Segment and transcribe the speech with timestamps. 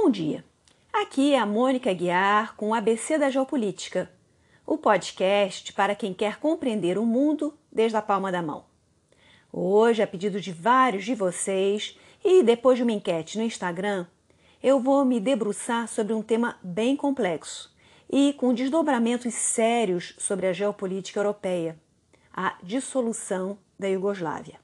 [0.00, 0.44] Bom dia.
[0.92, 4.08] Aqui é a Mônica Guiar com o ABC da Geopolítica,
[4.64, 8.64] o podcast para quem quer compreender o mundo desde a palma da mão.
[9.52, 14.06] Hoje, a pedido de vários de vocês e depois de uma enquete no Instagram,
[14.62, 17.74] eu vou me debruçar sobre um tema bem complexo
[18.08, 21.76] e com desdobramentos sérios sobre a geopolítica europeia:
[22.32, 24.60] a dissolução da Iugoslávia.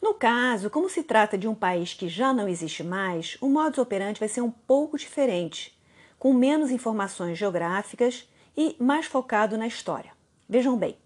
[0.00, 3.78] No caso, como se trata de um país que já não existe mais, o modus
[3.78, 5.78] operandi vai ser um pouco diferente,
[6.18, 8.26] com menos informações geográficas
[8.56, 10.12] e mais focado na história.
[10.48, 10.96] Vejam bem,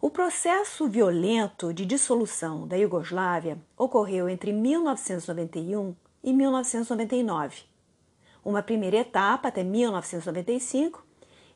[0.00, 7.62] o processo violento de dissolução da Iugoslávia ocorreu entre 1991 e 1999.
[8.44, 11.04] Uma primeira etapa até 1995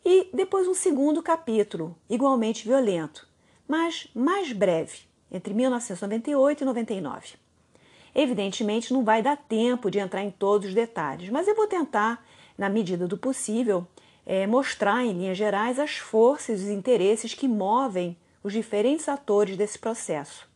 [0.05, 3.29] e depois um segundo capítulo, igualmente violento,
[3.69, 7.35] mas mais breve, entre 1998 e 99.
[8.15, 12.25] Evidentemente, não vai dar tempo de entrar em todos os detalhes, mas eu vou tentar,
[12.59, 13.87] na medida do possível,
[14.27, 19.57] é, mostrar em linhas gerais as forças e os interesses que movem os diferentes atores
[19.57, 20.47] desse processo,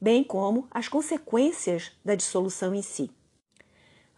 [0.00, 3.10] bem como as consequências da dissolução em si.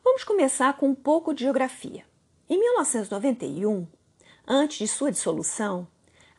[0.03, 2.05] Vamos começar com um pouco de geografia.
[2.49, 3.87] Em 1991,
[4.47, 5.87] antes de sua dissolução,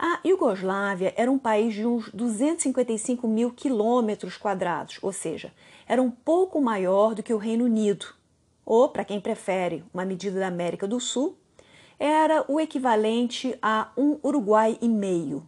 [0.02, 5.52] a Iugoslávia era um país de uns 255 mil quilômetros quadrados, ou seja,
[5.86, 8.06] era um pouco maior do que o Reino Unido,
[8.66, 11.38] ou, para quem prefere uma medida da América do Sul,
[12.00, 15.46] era o equivalente a um Uruguai e meio,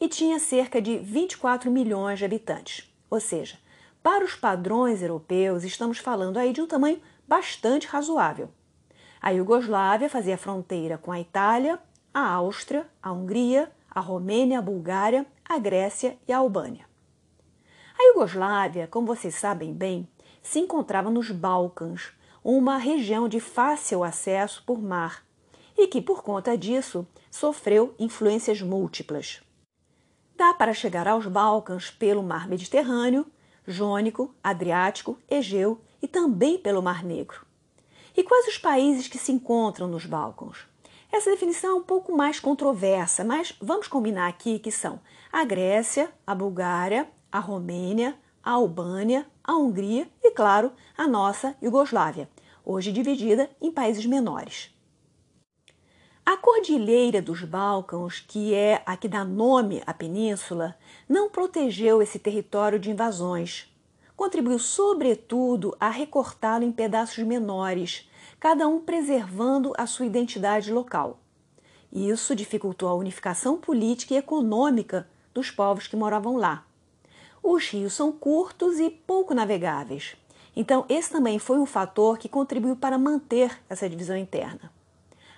[0.00, 2.92] e tinha cerca de 24 milhões de habitantes.
[3.08, 3.56] Ou seja,
[4.02, 8.48] para os padrões europeus, estamos falando aí de um tamanho bastante razoável.
[9.22, 11.78] A Iugoslávia fazia fronteira com a Itália,
[12.12, 16.84] a Áustria, a Hungria, a Romênia, a Bulgária, a Grécia e a Albânia.
[17.98, 20.06] A Iugoslávia, como vocês sabem bem,
[20.42, 22.12] se encontrava nos Balcãs,
[22.44, 25.24] uma região de fácil acesso por mar,
[25.78, 29.40] e que, por conta disso, sofreu influências múltiplas.
[30.36, 33.24] Dá para chegar aos Balcãs pelo Mar Mediterrâneo,
[33.66, 37.46] Jônico, Adriático, Egeu e também pelo Mar Negro.
[38.14, 40.66] E quais os países que se encontram nos Balcãs?
[41.12, 45.00] Essa definição é um pouco mais controversa, mas vamos combinar aqui que são
[45.32, 52.28] a Grécia, a Bulgária, a Romênia, a Albânia, a Hungria e, claro, a nossa Iugoslávia,
[52.64, 54.76] hoje dividida em países menores.
[56.24, 60.76] A Cordilheira dos Balcãs, que é a que dá nome à península,
[61.08, 63.72] não protegeu esse território de invasões.
[64.16, 68.10] Contribuiu, sobretudo, a recortá-lo em pedaços menores,
[68.48, 71.18] cada um preservando a sua identidade local.
[71.92, 76.64] Isso dificultou a unificação política e econômica dos povos que moravam lá.
[77.42, 80.16] Os rios são curtos e pouco navegáveis,
[80.54, 84.70] então esse também foi um fator que contribuiu para manter essa divisão interna.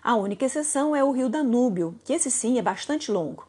[0.02, 3.48] A única exceção é o rio Danúbio, que esse sim é bastante longo.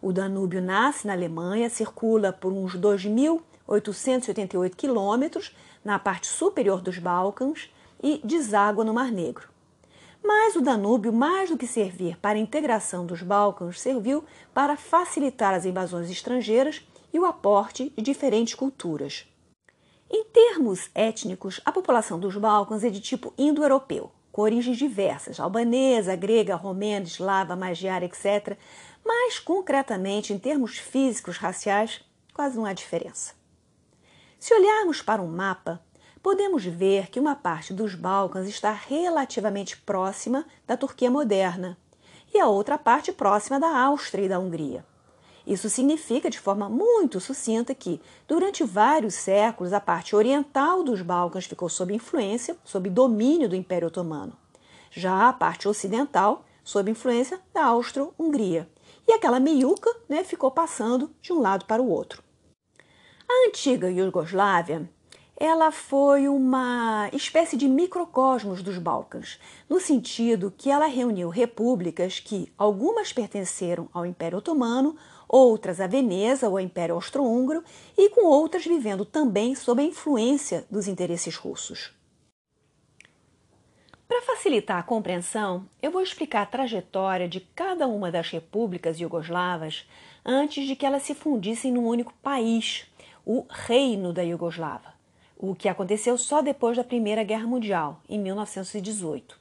[0.00, 5.52] O Danúbio nasce na Alemanha, circula por uns 2.888 quilômetros
[5.84, 7.68] na parte superior dos Balcãs
[8.02, 9.48] e deságua no Mar Negro.
[10.22, 15.54] Mas o Danúbio, mais do que servir para a integração dos Balcãs, serviu para facilitar
[15.54, 19.26] as invasões estrangeiras e o aporte de diferentes culturas.
[20.10, 26.16] Em termos étnicos, a população dos Balcãs é de tipo indo-europeu, com origens diversas, albanesa,
[26.16, 28.58] grega, romena, eslava, magiar, etc.
[29.04, 33.34] Mas, concretamente, em termos físicos, raciais, quase não há diferença.
[34.38, 35.80] Se olharmos para um mapa,
[36.22, 41.76] podemos ver que uma parte dos Balcãs está relativamente próxima da Turquia moderna
[42.32, 44.84] e a outra parte próxima da Áustria e da Hungria.
[45.46, 51.46] Isso significa, de forma muito sucinta, que, durante vários séculos, a parte oriental dos Balcãs
[51.46, 54.36] ficou sob influência, sob domínio do Império Otomano.
[54.90, 58.68] Já a parte ocidental, sob influência da Áustria-Hungria.
[59.08, 62.22] E aquela meiuca né, ficou passando de um lado para o outro.
[63.28, 64.88] A antiga Iugoslávia
[65.40, 69.40] ela foi uma espécie de microcosmos dos Balcãs,
[69.70, 74.94] no sentido que ela reuniu repúblicas que algumas pertenceram ao Império Otomano,
[75.26, 77.64] outras a Veneza ou ao Império Austro-Húngaro
[77.96, 81.90] e com outras vivendo também sob a influência dos interesses russos.
[84.06, 89.88] Para facilitar a compreensão, eu vou explicar a trajetória de cada uma das repúblicas iugoslavas
[90.22, 92.84] antes de que elas se fundissem num único país,
[93.24, 94.99] o Reino da Iugoslava
[95.42, 99.40] o que aconteceu só depois da Primeira Guerra Mundial, em 1918.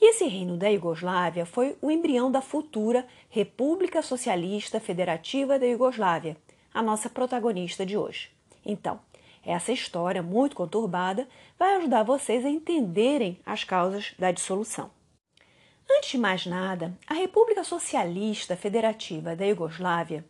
[0.00, 6.36] E esse reino da Iugoslávia foi o embrião da futura República Socialista Federativa da Iugoslávia,
[6.74, 8.30] a nossa protagonista de hoje.
[8.66, 9.00] Então,
[9.48, 11.26] Essa história muito conturbada
[11.58, 14.90] vai ajudar vocês a entenderem as causas da dissolução.
[15.90, 20.22] Antes de mais nada, a República Socialista Federativa da Iugoslávia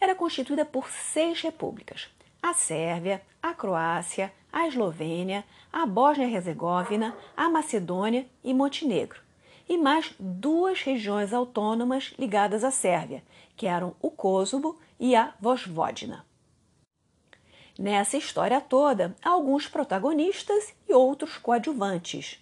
[0.00, 2.08] era constituída por seis repúblicas:
[2.42, 9.20] a Sérvia, a Croácia, a Eslovênia, a Bósnia-Herzegovina, a Macedônia e Montenegro,
[9.68, 13.22] e mais duas regiões autônomas ligadas à Sérvia,
[13.56, 16.26] que eram o Kosovo e a Vojvodina.
[17.78, 22.38] Nessa história toda, há alguns protagonistas e outros coadjuvantes.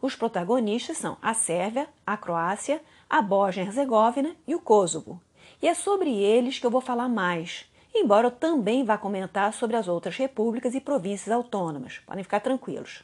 [0.00, 5.20] Os protagonistas são a Sérvia, a Croácia, a Bósnia-Herzegovina e o Kosovo.
[5.60, 9.76] E é sobre eles que eu vou falar mais, embora eu também vá comentar sobre
[9.76, 11.98] as outras repúblicas e províncias autônomas.
[12.06, 13.02] Podem ficar tranquilos.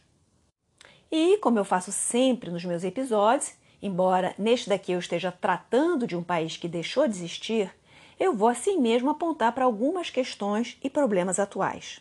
[1.10, 6.16] E, como eu faço sempre nos meus episódios, embora neste daqui eu esteja tratando de
[6.16, 7.72] um país que deixou de existir,
[8.18, 12.00] eu vou assim mesmo apontar para algumas questões e problemas atuais.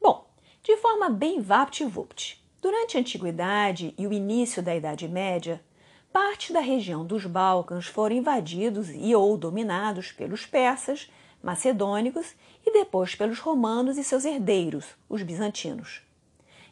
[0.00, 0.26] Bom,
[0.62, 5.62] de forma bem vapt-vupt, durante a Antiguidade e o início da Idade Média,
[6.12, 11.10] parte da região dos Balcãs foram invadidos e ou dominados pelos persas,
[11.42, 12.34] macedônicos
[12.66, 16.02] e depois pelos romanos e seus herdeiros, os bizantinos.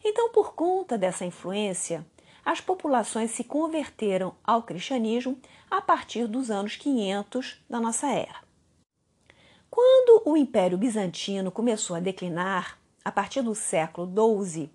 [0.04, 2.06] Então, por conta dessa influência,
[2.44, 5.38] as populações se converteram ao cristianismo
[5.70, 8.46] a partir dos anos 500 da nossa era.
[9.68, 14.06] Quando o Império Bizantino começou a declinar, a partir do século
[14.44, 14.70] XII,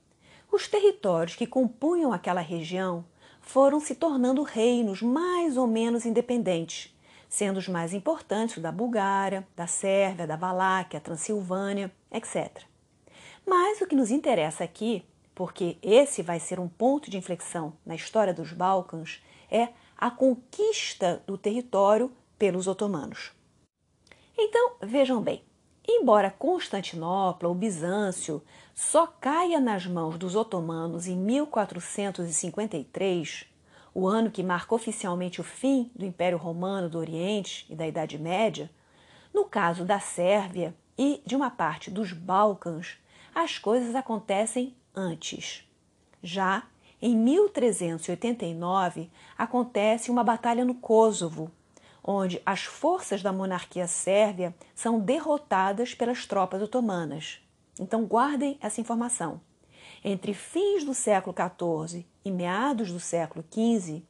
[0.51, 3.05] os territórios que compunham aquela região
[3.39, 6.93] foram se tornando reinos mais ou menos independentes,
[7.31, 12.63] sendo os mais importantes o da Bulgária, da Sérvia, da Valáquia, Transilvânia, etc.
[13.47, 17.95] Mas o que nos interessa aqui, porque esse vai ser um ponto de inflexão na
[17.95, 23.31] história dos Balcãs, é a conquista do território pelos otomanos.
[24.37, 25.41] Então, vejam bem,
[25.87, 28.43] embora Constantinopla ou Bizâncio
[28.75, 33.49] só caia nas mãos dos otomanos em 1453,
[33.93, 38.17] o ano que marca oficialmente o fim do Império Romano do Oriente e da Idade
[38.17, 38.69] Média,
[39.33, 42.97] no caso da Sérvia e de uma parte dos Balcãs,
[43.33, 45.67] as coisas acontecem antes.
[46.21, 46.63] Já
[47.01, 51.51] em 1389 acontece uma batalha no Kosovo,
[52.03, 57.39] onde as forças da monarquia sérvia são derrotadas pelas tropas otomanas.
[57.79, 59.41] Então guardem essa informação.
[60.03, 64.03] Entre fins do século XIV e meados do século XV,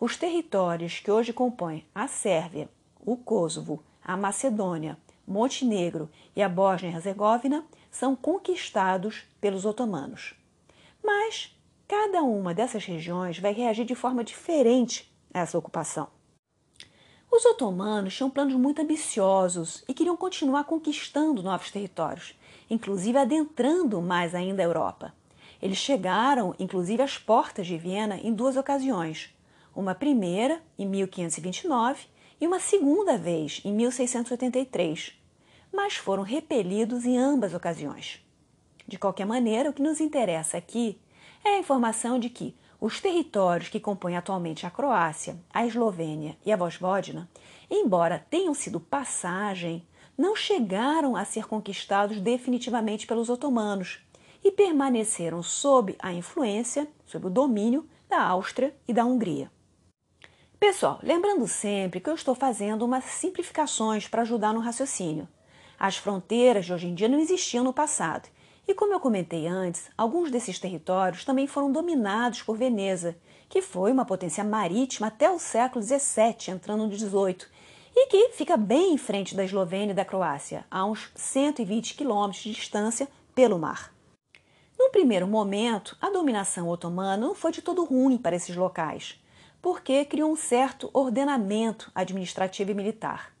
[0.00, 2.68] os territórios que hoje compõem a Sérvia,
[3.00, 10.34] o Kosovo, a Macedônia, Montenegro e a Bósnia-Herzegovina são conquistados pelos otomanos.
[11.04, 11.54] Mas
[11.86, 16.08] cada uma dessas regiões vai reagir de forma diferente a essa ocupação.
[17.30, 22.34] Os otomanos tinham planos muito ambiciosos e queriam continuar conquistando novos territórios,
[22.70, 25.14] inclusive adentrando mais ainda a Europa.
[25.60, 29.34] Eles chegaram, inclusive, às portas de Viena em duas ocasiões.
[29.74, 32.06] Uma primeira, em 1529,
[32.40, 35.12] e uma segunda vez, em 1683,
[35.72, 38.24] mas foram repelidos em ambas ocasiões.
[38.86, 40.98] De qualquer maneira, o que nos interessa aqui
[41.44, 46.52] é a informação de que os territórios que compõem atualmente a Croácia, a Eslovênia e
[46.52, 47.28] a Vojvodina,
[47.68, 49.84] embora tenham sido passagem,
[50.16, 54.00] não chegaram a ser conquistados definitivamente pelos otomanos
[54.42, 59.50] e permaneceram sob a influência, sob o domínio da Áustria e da Hungria.
[60.58, 65.28] Pessoal, lembrando sempre que eu estou fazendo umas simplificações para ajudar no raciocínio.
[65.78, 68.28] As fronteiras de hoje em dia não existiam no passado
[68.68, 73.16] e como eu comentei antes, alguns desses territórios também foram dominados por Veneza,
[73.48, 77.46] que foi uma potência marítima até o século XVII, entrando no XVIII,
[77.96, 82.42] e que fica bem em frente da Eslovênia e da Croácia, a uns 120 quilômetros
[82.42, 83.90] de distância pelo mar.
[84.78, 89.20] Num primeiro momento, a dominação otomana não foi de todo ruim para esses locais,
[89.60, 93.32] porque criou um certo ordenamento administrativo e militar.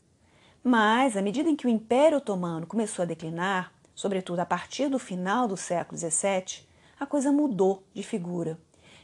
[0.64, 4.98] Mas, à medida em que o Império Otomano começou a declinar, sobretudo a partir do
[4.98, 6.66] final do século XVII,
[6.98, 8.58] a coisa mudou de figura.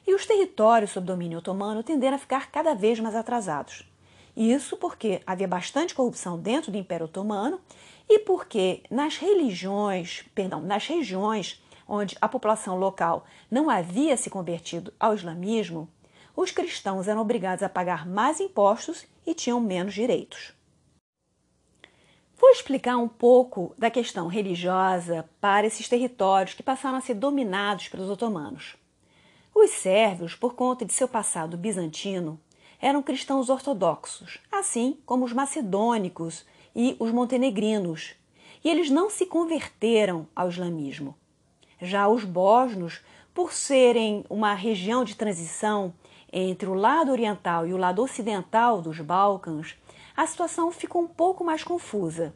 [0.04, 3.88] E os territórios sob domínio otomano tenderam a ficar cada vez mais atrasados.
[4.36, 7.60] Isso porque havia bastante corrupção dentro do Império Otomano
[8.08, 14.92] e porque nas religiões, perdão, nas regiões onde a população local não havia se convertido
[14.98, 15.88] ao islamismo,
[16.36, 20.52] os cristãos eram obrigados a pagar mais impostos e tinham menos direitos.
[22.36, 27.88] Vou explicar um pouco da questão religiosa para esses territórios que passaram a ser dominados
[27.88, 28.76] pelos otomanos.
[29.54, 32.40] Os sérvios, por conta de seu passado bizantino,
[32.80, 38.14] eram cristãos ortodoxos, assim como os macedônicos e os montenegrinos,
[38.64, 41.16] e eles não se converteram ao islamismo.
[41.84, 43.02] Já os bósnios,
[43.34, 45.92] por serem uma região de transição
[46.32, 49.76] entre o lado oriental e o lado ocidental dos Balcãs,
[50.16, 52.34] a situação ficou um pouco mais confusa.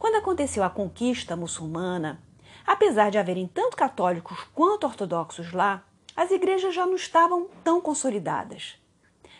[0.00, 2.20] Quando aconteceu a conquista muçulmana,
[2.66, 5.84] apesar de haverem tanto católicos quanto ortodoxos lá,
[6.16, 8.74] as igrejas já não estavam tão consolidadas.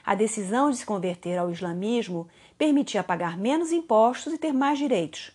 [0.04, 5.32] A decisão de se converter ao islamismo permitia pagar menos impostos e ter mais direitos.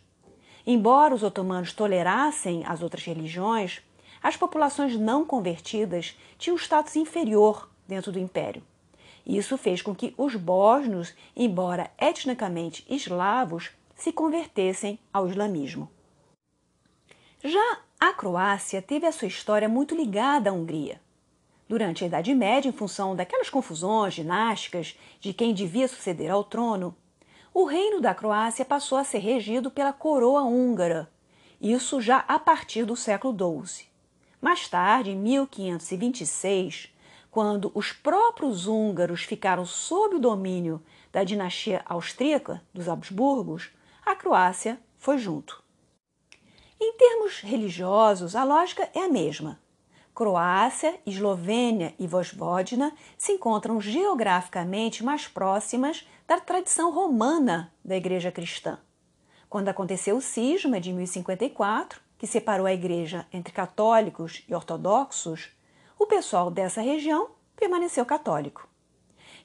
[0.66, 3.82] Embora os otomanos tolerassem as outras religiões,
[4.28, 8.62] as populações não convertidas tinham status inferior dentro do império.
[9.26, 15.90] Isso fez com que os bósnios, embora etnicamente eslavos, se convertessem ao islamismo.
[17.42, 21.00] Já a Croácia teve a sua história muito ligada à Hungria.
[21.66, 26.94] Durante a Idade Média, em função daquelas confusões dinásticas de quem devia suceder ao trono,
[27.54, 31.10] o reino da Croácia passou a ser regido pela coroa húngara,
[31.62, 33.88] isso já a partir do século XII.
[34.42, 36.94] Mais tarde, em 1526,
[37.32, 43.70] quando os próprios húngaros ficaram sob o domínio da dinastia austríaca dos Habsburgos,
[44.06, 45.64] a Croácia foi junto.
[46.80, 49.60] Em termos religiosos, a lógica é a mesma.
[50.14, 58.80] Croácia, Eslovênia e Vojvodina se encontram geograficamente mais próximas da tradição romana da Igreja cristã.
[59.50, 65.52] Quando aconteceu o cisma de 1054, que separou a igreja entre católicos e ortodoxos,
[65.98, 68.68] o pessoal dessa região permaneceu católico.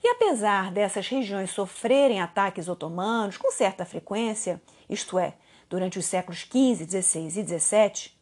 [0.02, 5.34] E apesar dessas regiões sofrerem ataques otomanos com certa frequência, isto é,
[5.70, 8.12] durante os séculos XV, XVI e XVII,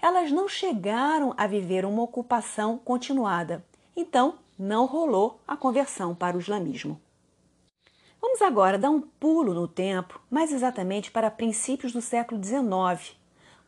[0.00, 3.64] elas não chegaram a viver uma ocupação continuada.
[3.96, 7.00] Então, não rolou a conversão para o islamismo.
[8.20, 13.16] Vamos agora dar um pulo no tempo, mais exatamente para princípios do século XIX,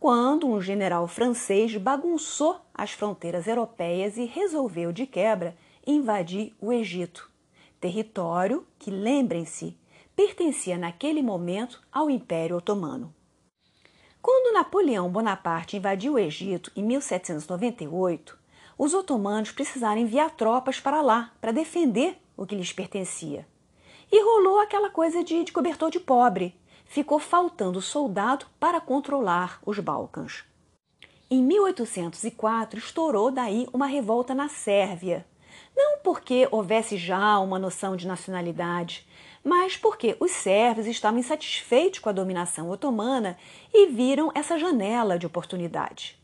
[0.05, 5.57] quando um general francês bagunçou as fronteiras europeias e resolveu, de quebra,
[5.87, 7.31] invadir o Egito,
[7.81, 9.75] território que, lembrem-se,
[10.15, 13.15] pertencia naquele momento ao Império Otomano.
[14.21, 18.39] Quando Napoleão Bonaparte invadiu o Egito em 1798,
[18.77, 23.49] os otomanos precisaram enviar tropas para lá para defender o que lhes pertencia.
[24.13, 26.55] E rolou aquela coisa de, de cobertor de pobre.
[26.95, 30.45] Ficou faltando soldado para controlar os Balcãs.
[31.29, 35.27] Em 1804 estourou daí uma revolta na Sérvia.
[35.77, 39.05] Não porque houvesse já uma noção de nacionalidade,
[39.43, 43.37] mas porque os sérvios estavam insatisfeitos com a dominação otomana
[43.73, 46.17] e viram essa janela de oportunidade.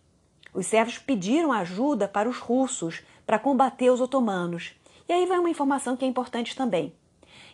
[0.55, 4.77] Os sérvios pediram ajuda para os russos para combater os otomanos.
[5.09, 6.95] E aí vai uma informação que é importante também.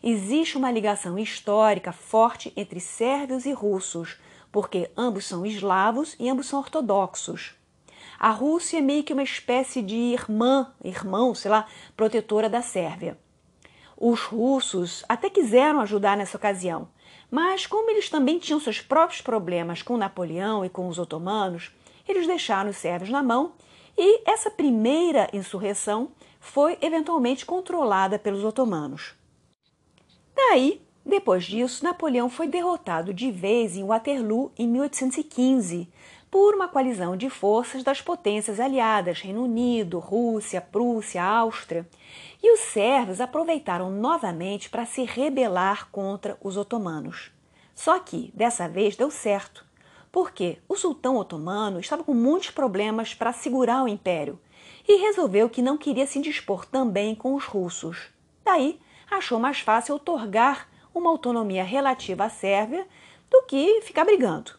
[0.02, 4.18] Existe uma ligação histórica forte entre sérvios e russos,
[4.52, 7.54] porque ambos são eslavos e ambos são ortodoxos.
[8.18, 13.18] A Rússia é meio que uma espécie de irmã, irmão, sei lá, protetora da Sérvia.
[13.96, 16.88] Os russos até quiseram ajudar nessa ocasião,
[17.30, 21.72] mas como eles também tinham seus próprios problemas com Napoleão e com os otomanos,
[22.06, 23.52] eles deixaram os sérvios na mão
[23.96, 29.15] e essa primeira insurreição foi eventualmente controlada pelos otomanos.
[30.36, 35.88] Daí, depois disso, Napoleão foi derrotado de vez em Waterloo em 1815
[36.30, 41.88] por uma coalizão de forças das potências aliadas Reino Unido, Rússia, Prússia, Áustria,
[42.42, 47.30] e os sérvios aproveitaram novamente para se rebelar contra os otomanos.
[47.74, 49.64] Só que, dessa vez, deu certo,
[50.12, 54.38] porque o sultão otomano estava com muitos problemas para segurar o império
[54.86, 58.08] e resolveu que não queria se dispor também com os russos.
[58.44, 58.78] Daí,
[59.10, 62.86] achou mais fácil otorgar uma autonomia relativa à Sérvia
[63.30, 64.52] do que ficar brigando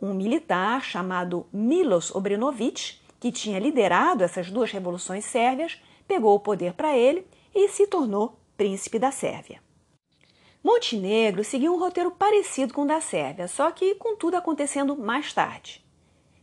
[0.00, 6.72] um militar chamado Milos Obrenović, que tinha liderado essas duas revoluções sérvias, pegou o poder
[6.74, 9.60] para ele e se tornou príncipe da Sérvia.
[10.62, 15.32] Montenegro seguiu um roteiro parecido com o da Sérvia, só que com tudo acontecendo mais
[15.32, 15.84] tarde.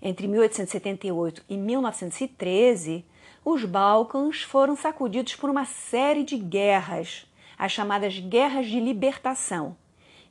[0.02, 3.06] Entre 1878 e 1913,
[3.46, 9.78] os Balcãs foram sacudidos por uma série de guerras, as chamadas Guerras de Libertação,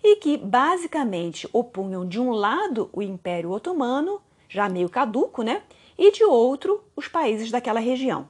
[0.02, 5.62] e que basicamente opunham de um lado o Império Otomano, já meio caduco, né?
[5.96, 8.28] E de outro os países daquela região.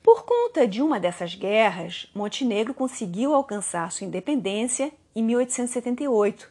[0.00, 6.48] Por conta de uma dessas guerras, Montenegro conseguiu alcançar sua independência em 1878.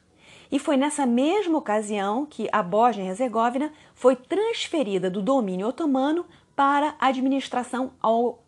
[0.51, 6.25] E foi nessa mesma ocasião que a Bósnia e Herzegovina foi transferida do domínio otomano
[6.55, 7.93] para a administração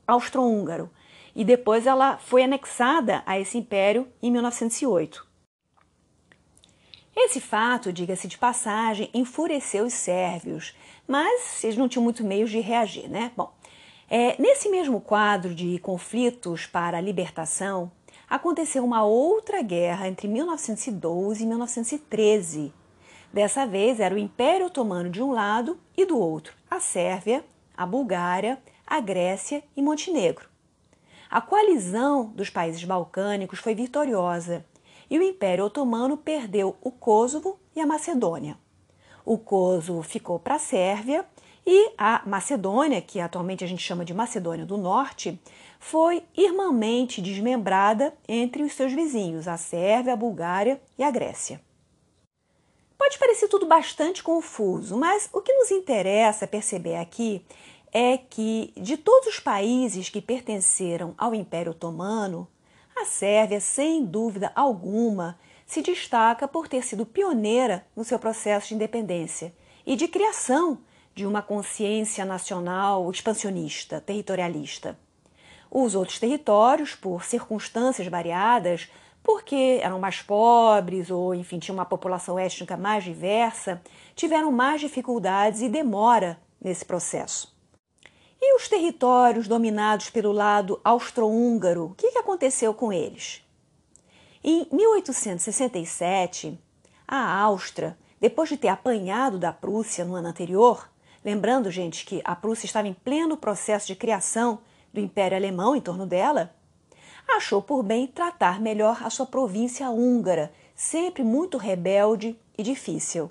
[0.07, 0.89] austro-húngaro.
[1.35, 5.25] E depois ela foi anexada a esse império em 1908.
[7.15, 10.75] Esse fato, diga-se de passagem, enfureceu os sérvios,
[11.07, 13.31] mas eles não tinham muito meios de reagir, né?
[13.37, 13.53] Bom,
[14.09, 17.91] é, nesse mesmo quadro de conflitos para a libertação,
[18.29, 22.73] aconteceu uma outra guerra entre 1912 e 1913.
[23.31, 27.43] Dessa vez era o Império Otomano de um lado e do outro a Sérvia,
[27.75, 30.49] a Bulgária, a Grécia e Montenegro.
[31.29, 34.65] A coalizão dos países balcânicos foi vitoriosa
[35.09, 38.57] e o Império Otomano perdeu o Kosovo e a Macedônia.
[39.25, 41.25] O Kosovo ficou para a Sérvia
[41.65, 45.39] e a Macedônia, que atualmente a gente chama de Macedônia do Norte,
[45.79, 51.59] foi irmãmente desmembrada entre os seus vizinhos, a Sérvia, a Bulgária e a Grécia.
[52.97, 57.45] Pode parecer tudo bastante confuso, mas o que nos interessa perceber aqui
[57.91, 62.47] é que, de todos os países que pertenceram ao Império Otomano,
[62.95, 68.75] a Sérvia, sem dúvida alguma, se destaca por ter sido pioneira no seu processo de
[68.75, 69.53] independência
[69.85, 70.79] e de criação
[71.13, 74.97] de uma consciência nacional expansionista, territorialista.
[75.71, 78.89] Os outros territórios, por circunstâncias variadas,
[79.25, 83.81] porque eram mais pobres ou, enfim, tinham uma população étnica mais diversa,
[84.15, 87.53] tiveram mais dificuldades e demora nesse processo.
[88.39, 93.41] E os territórios dominados pelo lado austro-húngaro, o que aconteceu com eles?
[94.43, 96.57] Em 1867,
[97.07, 100.87] a Áustria, depois de ter apanhado da Prússia no ano anterior,
[101.25, 104.59] Lembrando, gente, que a Prússia estava em pleno processo de criação
[104.93, 106.53] do Império Alemão em torno dela,
[107.27, 113.29] achou por bem tratar melhor a sua província húngara, sempre muito rebelde e difícil.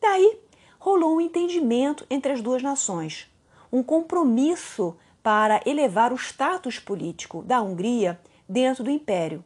[0.00, 0.38] Daí
[0.78, 3.30] rolou um entendimento entre as duas nações,
[3.72, 9.42] um compromisso para elevar o status político da Hungria dentro do Império.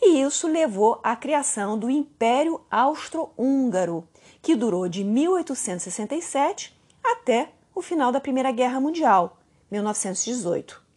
[0.00, 4.06] E isso levou à criação do Império Austro-Húngaro,
[4.40, 9.38] que durou de 1867 até o final da Primeira Guerra Mundial,
[9.70, 10.87] 1918.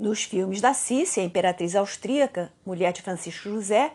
[0.00, 3.92] Nos filmes da Cícia, a imperatriz austríaca, mulher de Francisco José,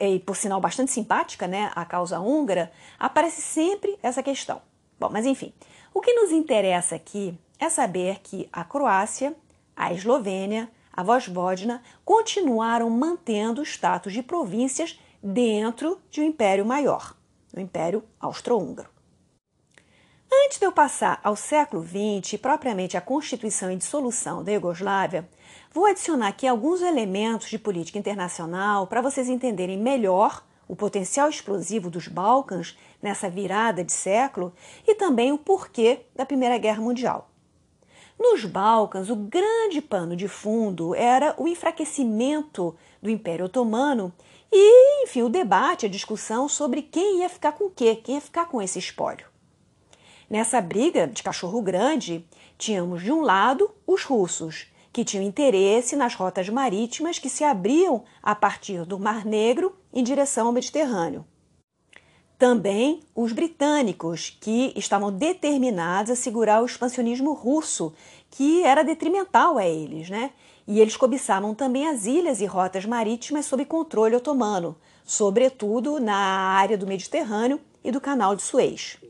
[0.00, 4.62] e por sinal bastante simpática, né, a causa húngara, aparece sempre essa questão.
[5.00, 5.52] Bom, mas enfim,
[5.92, 9.34] o que nos interessa aqui é saber que a Croácia,
[9.74, 17.16] a Eslovênia, a Vojvodina continuaram mantendo o status de províncias dentro de um império maior,
[17.52, 18.90] o Império Austro-Húngaro.
[20.44, 25.28] Antes de eu passar ao século XX, propriamente a constituição e dissolução da Iugoslávia,
[25.72, 31.88] vou adicionar aqui alguns elementos de política internacional para vocês entenderem melhor o potencial explosivo
[31.88, 34.52] dos Balcãs nessa virada de século
[34.86, 37.30] e também o porquê da Primeira Guerra Mundial.
[38.18, 44.12] Nos Balcãs, o grande pano de fundo era o enfraquecimento do Império Otomano
[44.50, 48.20] e, enfim, o debate, a discussão sobre quem ia ficar com o quê, quem ia
[48.20, 49.31] ficar com esse espólio.
[50.32, 56.14] Nessa briga de cachorro grande, tínhamos de um lado os russos, que tinham interesse nas
[56.14, 61.26] rotas marítimas que se abriam a partir do Mar Negro em direção ao Mediterrâneo.
[62.38, 67.92] Também os britânicos, que estavam determinados a segurar o expansionismo russo,
[68.30, 70.30] que era detrimental a eles, né?
[70.66, 76.78] E eles cobiçavam também as ilhas e rotas marítimas sob controle otomano, sobretudo na área
[76.78, 79.01] do Mediterrâneo e do Canal de Suez.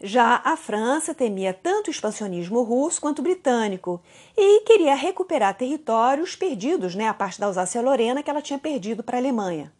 [0.00, 4.02] Já a França temia tanto o expansionismo russo quanto o britânico
[4.36, 9.16] e queria recuperar territórios perdidos, né, a parte da Alsácia-Lorena que ela tinha perdido para
[9.16, 9.72] a Alemanha.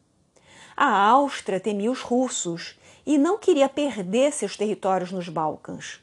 [0.77, 6.01] A Áustria temia os russos e não queria perder seus territórios nos Balcãs.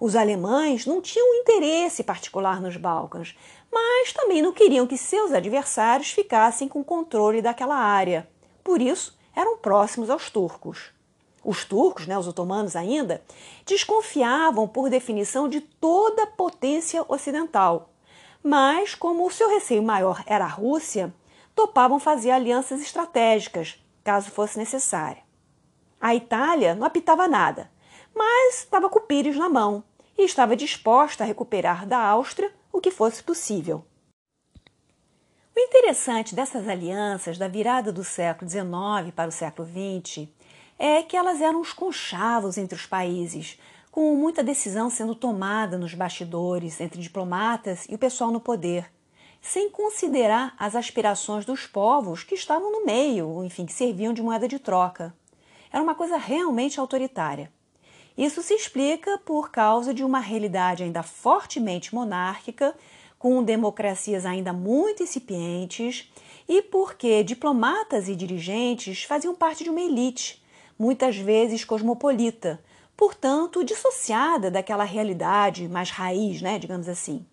[0.00, 3.36] Os alemães não tinham interesse particular nos Balcãs,
[3.70, 8.28] mas também não queriam que seus adversários ficassem com controle daquela área.
[8.62, 10.93] Por isso, eram próximos aos turcos.
[11.44, 13.22] Os turcos, né, os otomanos ainda,
[13.66, 17.90] desconfiavam por definição de toda potência ocidental.
[18.42, 21.12] Mas, como o seu receio maior era a Rússia,
[21.54, 25.22] topavam fazer alianças estratégicas, caso fosse necessária.
[26.00, 27.70] A Itália não apitava nada,
[28.14, 29.84] mas estava com o Pires na mão
[30.16, 33.84] e estava disposta a recuperar da Áustria o que fosse possível.
[35.56, 40.28] O interessante dessas alianças da virada do século XIX para o século XX
[40.78, 43.58] é que elas eram os conchavos entre os países,
[43.90, 48.90] com muita decisão sendo tomada nos bastidores entre diplomatas e o pessoal no poder,
[49.40, 54.48] sem considerar as aspirações dos povos que estavam no meio, enfim, que serviam de moeda
[54.48, 55.14] de troca.
[55.70, 57.52] Era uma coisa realmente autoritária.
[58.16, 62.74] Isso se explica por causa de uma realidade ainda fortemente monárquica,
[63.18, 66.12] com democracias ainda muito incipientes,
[66.48, 70.43] e porque diplomatas e dirigentes faziam parte de uma elite
[70.78, 72.62] muitas vezes cosmopolita,
[72.96, 77.24] portanto dissociada daquela realidade mais raiz, né, digamos assim.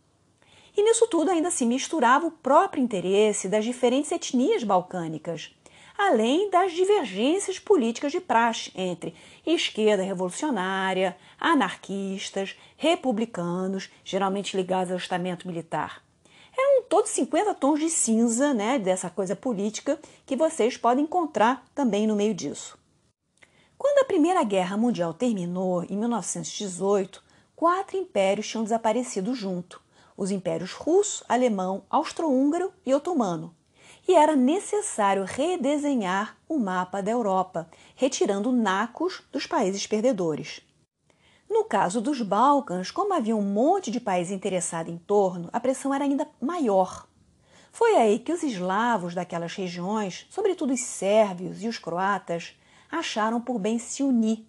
[0.76, 5.54] E nisso tudo ainda se misturava o próprio interesse das diferentes etnias balcânicas,
[5.98, 9.14] além das divergências políticas de praxe entre
[9.46, 16.02] esquerda revolucionária, anarquistas, republicanos, geralmente ligados ao estamento militar.
[16.58, 22.08] Eram todos 50 tons de cinza né, dessa coisa política que vocês podem encontrar também
[22.08, 22.81] no meio disso.
[23.82, 27.24] Quando a Primeira Guerra Mundial terminou, em 1918,
[27.56, 29.82] quatro impérios tinham desaparecido junto:
[30.16, 33.56] os impérios russo, alemão, austro-húngaro e otomano.
[34.08, 40.62] E era necessário redesenhar o mapa da Europa, retirando nacos dos países perdedores.
[41.50, 45.92] No caso dos Balcãs, como havia um monte de países interessados em torno, a pressão
[45.92, 47.08] era ainda maior.
[47.72, 52.54] Foi aí que os eslavos daquelas regiões, sobretudo os sérvios e os croatas,
[52.92, 54.46] acharam por bem se unir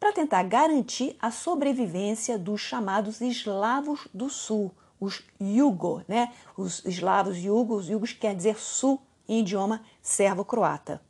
[0.00, 6.32] para tentar garantir a sobrevivência dos chamados eslavos do sul, os Yugo, né?
[6.56, 11.00] Os eslavos Yugos, Yugos quer dizer sul em idioma servo-croata.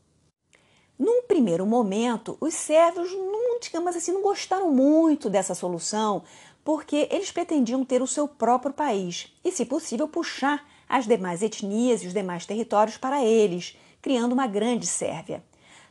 [0.99, 6.23] Num primeiro momento, os sérvios, não, digamos assim, não gostaram muito dessa solução,
[6.63, 12.03] porque eles pretendiam ter o seu próprio país e, se possível, puxar as demais etnias
[12.03, 15.43] e os demais territórios para eles, criando uma grande Sérvia.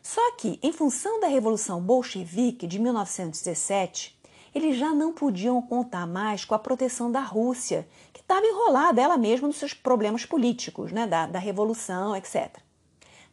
[0.01, 4.19] Só que, em função da Revolução Bolchevique de 1917,
[4.53, 9.17] eles já não podiam contar mais com a proteção da Rússia, que estava enrolada ela
[9.17, 12.57] mesma nos seus problemas políticos, né, da, da Revolução, etc.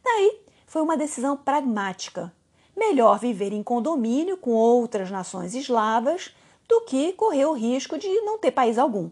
[0.03, 2.33] Daí foi uma decisão pragmática.
[2.77, 6.33] Melhor viver em condomínio com outras nações eslavas
[6.67, 9.09] do que correr o risco de não ter país algum.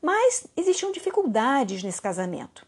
[0.00, 2.66] Mas existiam dificuldades nesse casamento.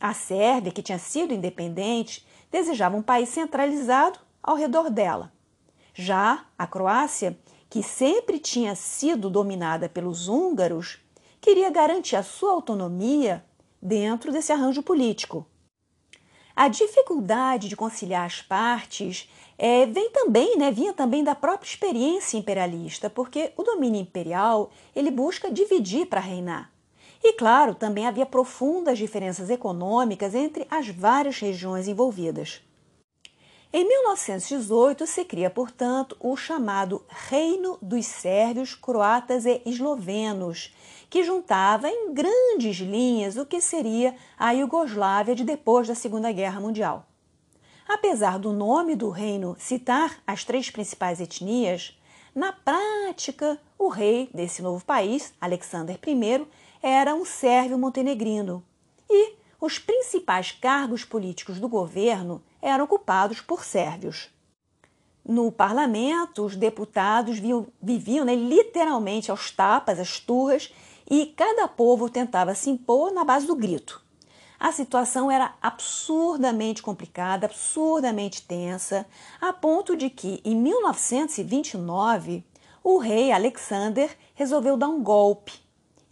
[0.00, 5.32] A Sérvia, que tinha sido independente, desejava um país centralizado ao redor dela.
[5.92, 7.36] Já a Croácia,
[7.68, 11.00] que sempre tinha sido dominada pelos húngaros,
[11.40, 13.44] queria garantir a sua autonomia
[13.82, 15.44] dentro desse arranjo político.
[16.54, 22.38] A dificuldade de conciliar as partes é, vem também, né, vinha também da própria experiência
[22.38, 26.73] imperialista, porque o domínio imperial ele busca dividir para reinar.
[27.26, 32.60] E, claro, também havia profundas diferenças econômicas entre as várias regiões envolvidas.
[33.72, 40.76] Em 1918 se cria, portanto, o chamado Reino dos Sérvios, Croatas e Eslovenos,
[41.08, 46.60] que juntava em grandes linhas o que seria a Iugoslávia de depois da Segunda Guerra
[46.60, 47.06] Mundial.
[47.88, 51.98] Apesar do nome do reino citar as três principais etnias,
[52.34, 56.46] na prática, o rei desse novo país, Alexander I,
[56.86, 58.62] era um sérvio montenegrino
[59.08, 64.28] e os principais cargos políticos do governo eram ocupados por sérvios.
[65.26, 67.38] No parlamento, os deputados
[67.80, 70.74] viviam, né, literalmente aos tapas, às turras,
[71.10, 74.04] e cada povo tentava se impor na base do grito.
[74.60, 79.06] A situação era absurdamente complicada, absurdamente tensa,
[79.40, 82.44] a ponto de que, em 1929,
[82.82, 85.63] o rei Alexander resolveu dar um golpe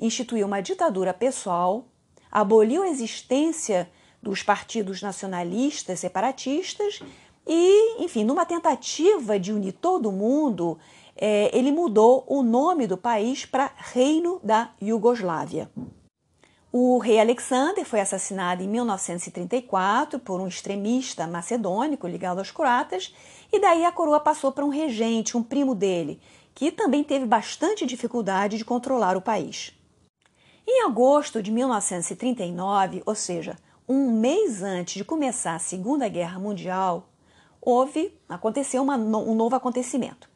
[0.02, 1.86] instituiu uma ditadura pessoal,
[2.30, 3.88] aboliu a existência
[4.22, 7.00] dos partidos nacionalistas separatistas
[7.46, 10.78] e, enfim, numa tentativa de unir todo mundo,
[11.16, 15.70] é, ele mudou o nome do país para Reino da Iugoslávia.
[16.74, 23.14] O rei Alexander foi assassinado em 1934 por um extremista macedônico ligado aos croatas,
[23.52, 26.18] e daí a coroa passou para um regente, um primo dele,
[26.54, 29.74] que também teve bastante dificuldade de controlar o país.
[30.66, 33.56] Em agosto de 1939, ou seja,
[33.88, 37.08] um mês antes de começar a Segunda Guerra Mundial,
[37.60, 40.30] houve, aconteceu uma, um novo acontecimento.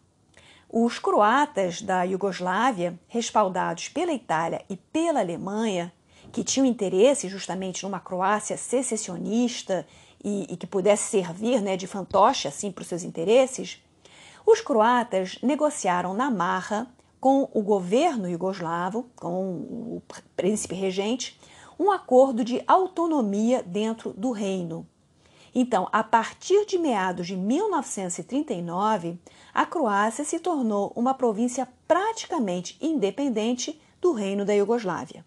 [0.69, 5.93] Os croatas da Iugoslávia, respaldados pela Itália e pela Alemanha,
[6.33, 9.87] que tinham interesse justamente numa Croácia secessionista
[10.25, 13.81] e, e que pudesse servir né, de fantoche assim para os seus interesses,
[14.45, 16.89] os croatas negociaram na marra
[17.27, 20.03] com o governo iugoslavo, com o
[20.37, 21.37] príncipe regente,
[21.77, 24.87] um acordo de autonomia dentro do reino.
[25.53, 29.19] Então, a partir de meados de 1939,
[29.53, 35.27] a Croácia se tornou uma província praticamente independente do reino da Iugoslávia.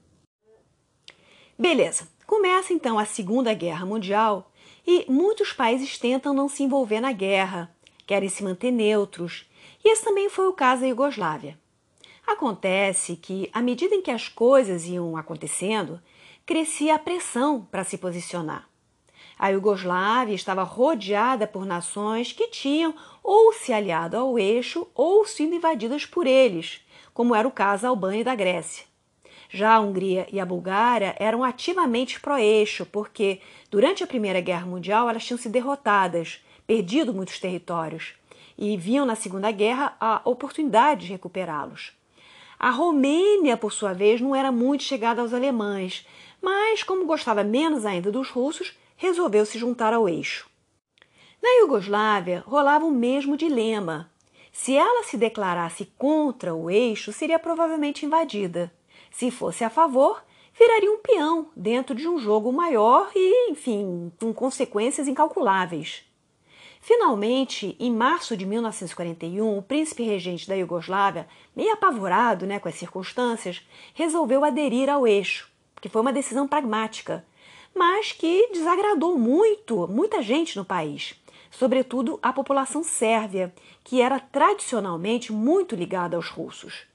[1.58, 4.50] Beleza, começa então a Segunda Guerra Mundial
[4.88, 7.70] e muitos países tentam não se envolver na guerra,
[8.08, 9.52] querem se manter neutros,
[9.84, 11.59] e esse também foi o caso da Iugoslávia.
[12.32, 16.00] Acontece que, à medida em que as coisas iam acontecendo,
[16.46, 18.70] crescia a pressão para se posicionar.
[19.38, 25.56] A Iugoslávia estava rodeada por nações que tinham ou se aliado ao eixo ou sido
[25.56, 28.86] invadidas por eles, como era o caso da Albânia e da Grécia.
[29.50, 35.10] Já a Hungria e a Bulgária eram ativamente pró-eixo, porque durante a Primeira Guerra Mundial
[35.10, 38.14] elas tinham sido derrotadas, perdido muitos territórios,
[38.56, 41.99] e viam na Segunda Guerra a oportunidade de recuperá-los.
[42.60, 46.06] A Romênia, por sua vez, não era muito chegada aos alemães,
[46.42, 50.50] mas, como gostava menos ainda dos russos, resolveu se juntar ao eixo.
[51.42, 54.12] Na Iugoslávia rolava o mesmo dilema.
[54.52, 58.70] Se ela se declarasse contra o eixo, seria provavelmente invadida.
[59.10, 60.22] Se fosse a favor,
[60.54, 66.09] viraria um peão dentro de um jogo maior e, enfim, com consequências incalculáveis.
[66.80, 72.76] Finalmente, em março de 1941, o príncipe regente da Iugoslávia, meio apavorado né, com as
[72.76, 73.62] circunstâncias,
[73.94, 75.50] resolveu aderir ao eixo,
[75.82, 77.26] que foi uma decisão pragmática,
[77.76, 81.16] mas que desagradou muito, muita gente no país,
[81.52, 86.88] sobretudo a população sérvia, que era tradicionalmente muito ligada aos russos.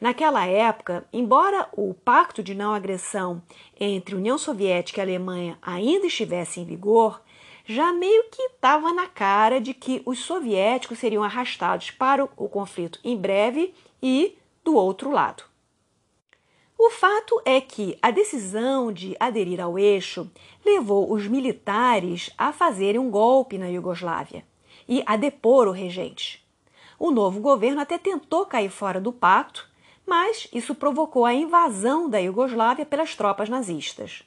[0.00, 3.42] Naquela época, embora o pacto de não agressão
[3.78, 7.20] entre União Soviética e Alemanha ainda estivesse em vigor,
[7.68, 12.98] já meio que estava na cara de que os soviéticos seriam arrastados para o conflito
[13.04, 15.42] em breve e do outro lado.
[16.78, 20.30] O fato é que a decisão de aderir ao eixo
[20.64, 24.46] levou os militares a fazerem um golpe na Iugoslávia
[24.88, 26.42] e a depor o regente.
[26.98, 29.68] O novo governo até tentou cair fora do pacto,
[30.06, 34.24] mas isso provocou a invasão da Iugoslávia pelas tropas nazistas.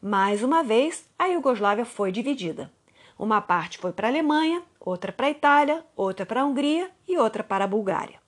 [0.00, 2.70] Mais uma vez, a Iugoslávia foi dividida.
[3.18, 7.16] Uma parte foi para a Alemanha, outra para a Itália, outra para a Hungria e
[7.16, 8.20] outra para a Bulgária.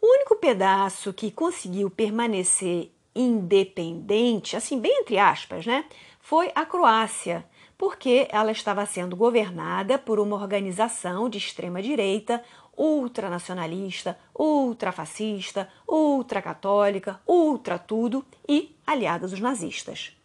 [0.00, 5.84] O único pedaço que conseguiu permanecer independente, assim, bem entre aspas, né,
[6.20, 7.44] foi a Croácia,
[7.76, 12.42] porque ela estava sendo governada por uma organização de extrema direita
[12.76, 20.16] ultranacionalista, ultrafascista, ultracatólica, ultra tudo e aliada dos nazistas.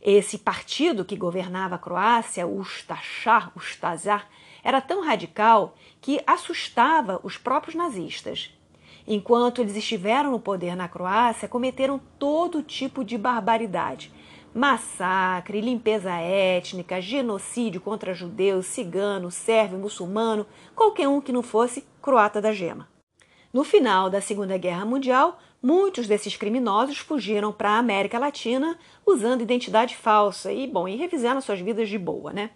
[0.00, 4.28] Esse partido que governava a Croácia, o Ustachar, o Stazar,
[4.62, 8.52] era tão radical que assustava os próprios nazistas.
[9.06, 14.12] Enquanto eles estiveram no poder na Croácia, cometeram todo tipo de barbaridade,
[14.54, 22.40] massacre, limpeza étnica, genocídio contra judeus, cigano, sérvio, muçulmano, qualquer um que não fosse croata
[22.40, 22.88] da gema.
[23.52, 29.42] No final da Segunda Guerra Mundial, muitos desses criminosos fugiram para a América Latina usando
[29.42, 32.50] identidade falsa e, bom, e revisando suas vidas de boa, né?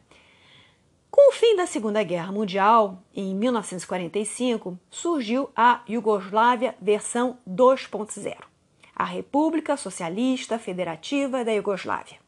[1.11, 8.53] Com o fim da Segunda Guerra Mundial, em 1945, surgiu a Iugoslávia versão 2.0
[8.95, 12.19] a República Socialista Federativa da Iugoslávia.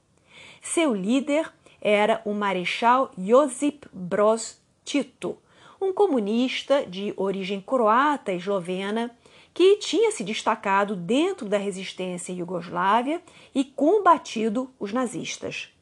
[0.61, 5.39] Seu líder era o Marechal Josip Broz Tito,
[5.81, 9.15] um comunista de origem croata e eslovena
[9.55, 13.23] que tinha se destacado dentro da resistência iugoslávia
[13.55, 15.73] e combatido os nazistas.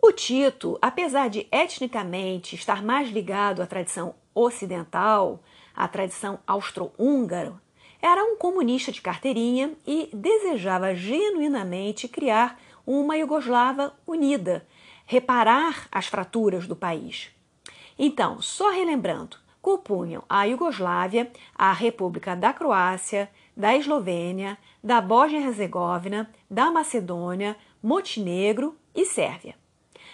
[0.00, 5.42] O Tito, apesar de etnicamente estar mais ligado à tradição ocidental,
[5.74, 7.54] à tradição austro-húngara,
[8.00, 14.66] era um comunista de carteirinha e desejava genuinamente criar uma Iugoslava unida,
[15.06, 17.30] reparar as fraturas do país.
[17.98, 26.70] Então, só relembrando, compunham a Iugoslávia, a República da Croácia, da Eslovênia, da Bósnia-Herzegovina, da
[26.70, 29.56] Macedônia, Montenegro e Sérvia.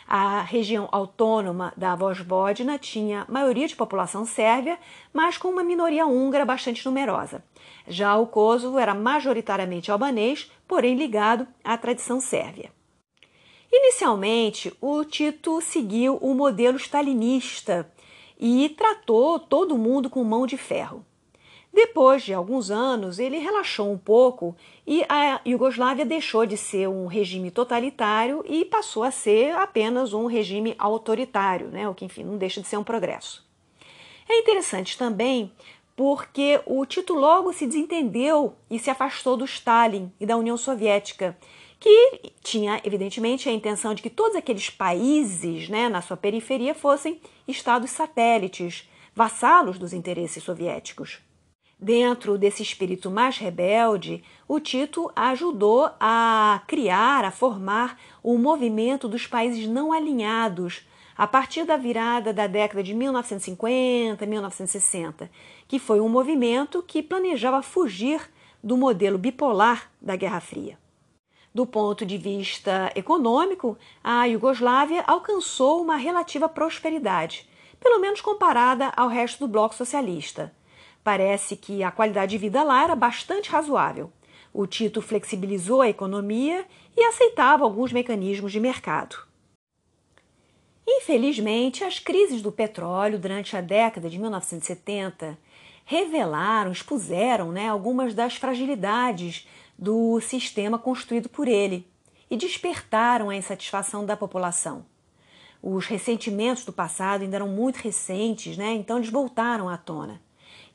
[0.09, 4.79] A região autônoma da Vojvodina tinha maioria de população sérvia,
[5.12, 7.45] mas com uma minoria húngara bastante numerosa.
[7.87, 12.73] Já o Kosovo era majoritariamente albanês, porém ligado à tradição sérvia.
[13.71, 17.87] Inicialmente, o Tito seguiu o modelo stalinista
[18.44, 21.07] e tratou todo mundo com mão de ferro.
[21.72, 27.07] Depois de alguns anos, ele relaxou um pouco e a Iugoslávia deixou de ser um
[27.07, 31.88] regime totalitário e passou a ser apenas um regime autoritário, né?
[31.88, 33.46] o que, enfim, não deixa de ser um progresso.
[34.28, 35.52] É interessante também
[35.94, 41.38] porque o Tito logo se desentendeu e se afastou do Stalin e da União Soviética,
[41.83, 47.21] que tinha, evidentemente, a intenção de que todos aqueles países né, na sua periferia fossem
[47.47, 51.18] estados satélites, vassalos dos interesses soviéticos.
[51.77, 59.27] Dentro desse espírito mais rebelde, o Tito ajudou a criar, a formar o movimento dos
[59.27, 65.29] países não alinhados a partir da virada da década de 1950, 1960,
[65.66, 68.21] que foi um movimento que planejava fugir
[68.62, 70.82] do modelo bipolar da Guerra Fria.
[71.55, 77.47] Do ponto de vista econômico, a Iugoslávia alcançou uma relativa prosperidade,
[77.79, 80.55] pelo menos comparada ao resto do bloco socialista.
[81.05, 84.11] Parece que a qualidade de vida lá era bastante razoável.
[84.51, 86.65] O Tito flexibilizou a economia
[86.97, 89.17] e aceitava alguns mecanismos de mercado.
[90.87, 95.38] Infelizmente, as crises do petróleo durante a década de 1970
[95.85, 99.47] revelaram, expuseram né, algumas das fragilidades
[99.79, 101.91] do sistema construído por ele
[102.31, 104.87] e despertaram a insatisfação da população.
[105.63, 108.73] Os ressentimentos do passado ainda eram muito recentes, né?
[108.73, 110.21] então eles voltaram à tona.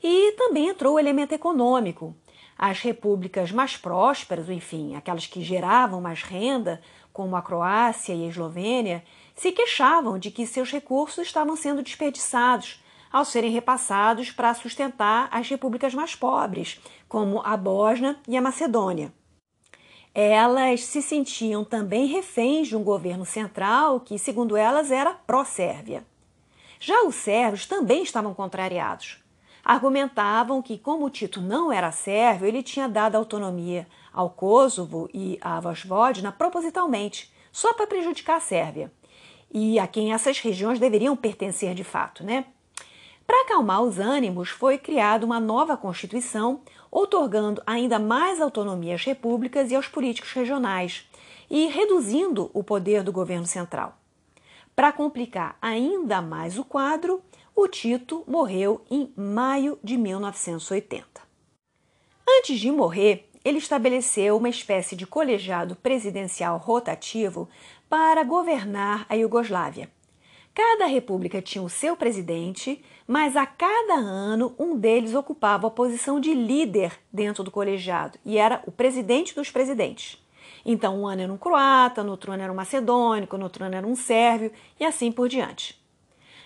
[0.02, 2.14] E também entrou o elemento econômico.
[2.56, 6.80] As repúblicas mais prósperas, enfim, aquelas que geravam mais renda,
[7.12, 12.82] como a Croácia e a Eslovênia, se queixavam de que seus recursos estavam sendo desperdiçados
[13.12, 19.12] ao serem repassados para sustentar as repúblicas mais pobres, como a Bósnia e a Macedônia.
[20.14, 26.04] Elas se sentiam também reféns de um governo central que, segundo elas, era pró-Sérvia.
[26.80, 29.22] Já os sérvios também estavam contrariados.
[29.64, 35.38] Argumentavam que, como o Tito não era sérvio, ele tinha dado autonomia ao Kosovo e
[35.40, 38.90] à Vojvodina propositalmente, só para prejudicar a Sérvia,
[39.52, 42.46] e a quem essas regiões deveriam pertencer de fato, né?
[43.28, 49.70] Para acalmar os ânimos, foi criada uma nova Constituição, otorgando ainda mais autonomia às repúblicas
[49.70, 51.06] e aos políticos regionais
[51.50, 53.98] e reduzindo o poder do governo central.
[54.74, 57.22] Para complicar ainda mais o quadro,
[57.54, 61.20] o Tito morreu em maio de 1980.
[62.26, 67.46] Antes de morrer, ele estabeleceu uma espécie de colegiado presidencial rotativo
[67.90, 69.97] para governar a Iugoslávia.
[70.58, 76.18] Cada república tinha o seu presidente, mas a cada ano um deles ocupava a posição
[76.18, 80.20] de líder dentro do colegiado e era o presidente dos presidentes.
[80.66, 83.76] Então, um ano era um croata, no outro ano era um macedônico, no outro ano
[83.76, 85.80] era um sérvio e assim por diante.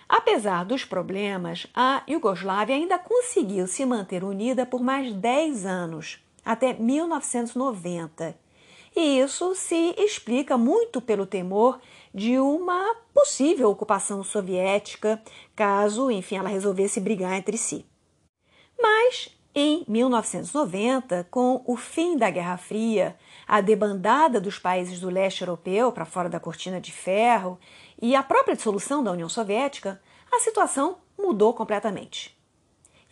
[0.07, 6.73] Apesar dos problemas, a Iugoslávia ainda conseguiu se manter unida por mais 10 anos, até
[6.73, 8.37] 1990.
[8.95, 11.79] E isso se explica muito pelo temor
[12.13, 15.21] de uma possível ocupação soviética,
[15.55, 17.85] caso, enfim, ela resolvesse brigar entre si.
[18.81, 23.15] Mas em 1990, com o fim da Guerra Fria,
[23.47, 27.59] a debandada dos países do leste europeu para fora da cortina de ferro
[28.01, 32.35] e a própria dissolução da União Soviética, a situação mudou completamente.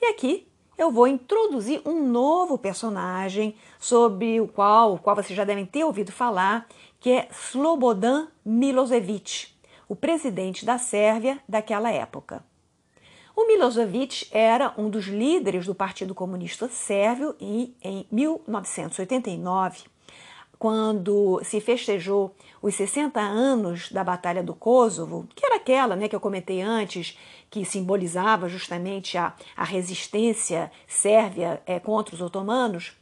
[0.02, 5.44] E aqui eu vou introduzir um novo personagem sobre o qual, o qual vocês já
[5.44, 6.68] devem ter ouvido falar,
[7.00, 9.51] que é Slobodan Milosevic,
[9.92, 12.42] o presidente da Sérvia daquela época.
[13.36, 19.82] O Milosevic era um dos líderes do Partido Comunista Sérvio e em 1989,
[20.58, 26.16] quando se festejou os 60 anos da Batalha do Kosovo, que era aquela né, que
[26.16, 27.18] eu comentei antes,
[27.50, 32.94] que simbolizava justamente a, a resistência sérvia é, contra os otomanos,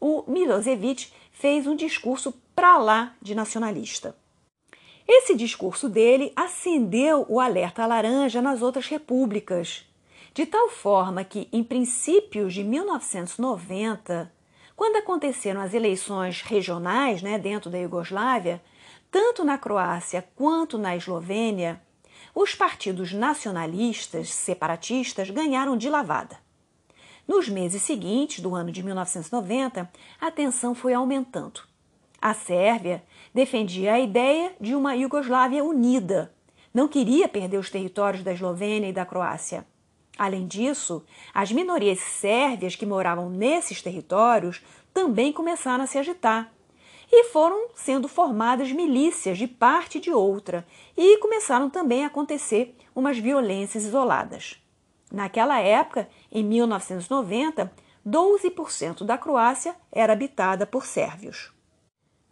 [0.00, 4.14] o Milosevic fez um discurso para lá de nacionalista.
[5.08, 9.84] Esse discurso dele acendeu o alerta laranja nas outras repúblicas,
[10.34, 14.32] de tal forma que, em princípios de 1990,
[14.74, 18.60] quando aconteceram as eleições regionais né, dentro da Iugoslávia,
[19.10, 21.80] tanto na Croácia quanto na Eslovênia,
[22.34, 26.36] os partidos nacionalistas separatistas ganharam de lavada.
[27.26, 29.90] Nos meses seguintes do ano de 1990,
[30.20, 31.62] a tensão foi aumentando.
[32.20, 33.02] A Sérvia
[33.34, 36.32] defendia a ideia de uma Iugoslávia unida.
[36.72, 39.66] Não queria perder os territórios da Eslovênia e da Croácia.
[40.18, 46.50] Além disso, as minorias sérvias que moravam nesses territórios também começaram a se agitar.
[47.12, 52.76] E foram sendo formadas milícias de parte e de outra, e começaram também a acontecer
[52.94, 54.60] umas violências isoladas.
[55.12, 57.72] Naquela época, em 1990,
[58.06, 61.55] 12% da Croácia era habitada por sérvios.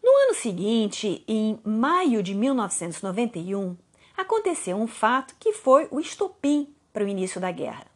[0.05, 3.75] No ano seguinte, em maio de 1991,
[4.15, 7.87] aconteceu um fato que foi o estopim para o início da guerra.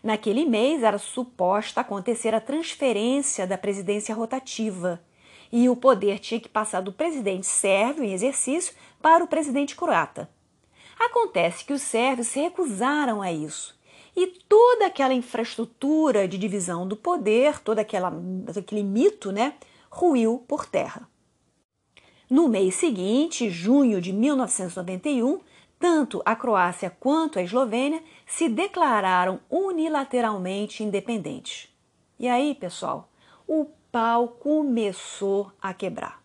[0.00, 5.02] Naquele mês era suposta acontecer a transferência da presidência rotativa
[5.50, 8.72] e o poder tinha que passar do presidente sérvio em exercício
[9.02, 10.30] para o presidente croata.
[11.00, 13.76] Acontece que os sérvios se recusaram a isso
[14.14, 18.12] e toda aquela infraestrutura de divisão do poder, todo aquela,
[18.56, 19.54] aquele mito, né,
[19.90, 21.12] ruiu por terra.
[22.34, 25.38] No mês seguinte, junho de 1991,
[25.78, 31.72] tanto a Croácia quanto a Eslovênia se declararam unilateralmente independentes.
[32.18, 33.08] E aí, pessoal,
[33.46, 36.20] o pau começou a quebrar.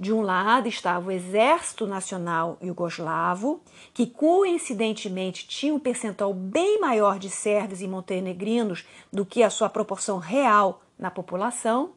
[0.00, 3.60] De um lado estava o Exército Nacional Iugoslavo,
[3.94, 9.68] que coincidentemente tinha um percentual bem maior de sérvios e montenegrinos do que a sua
[9.68, 11.92] proporção real na população,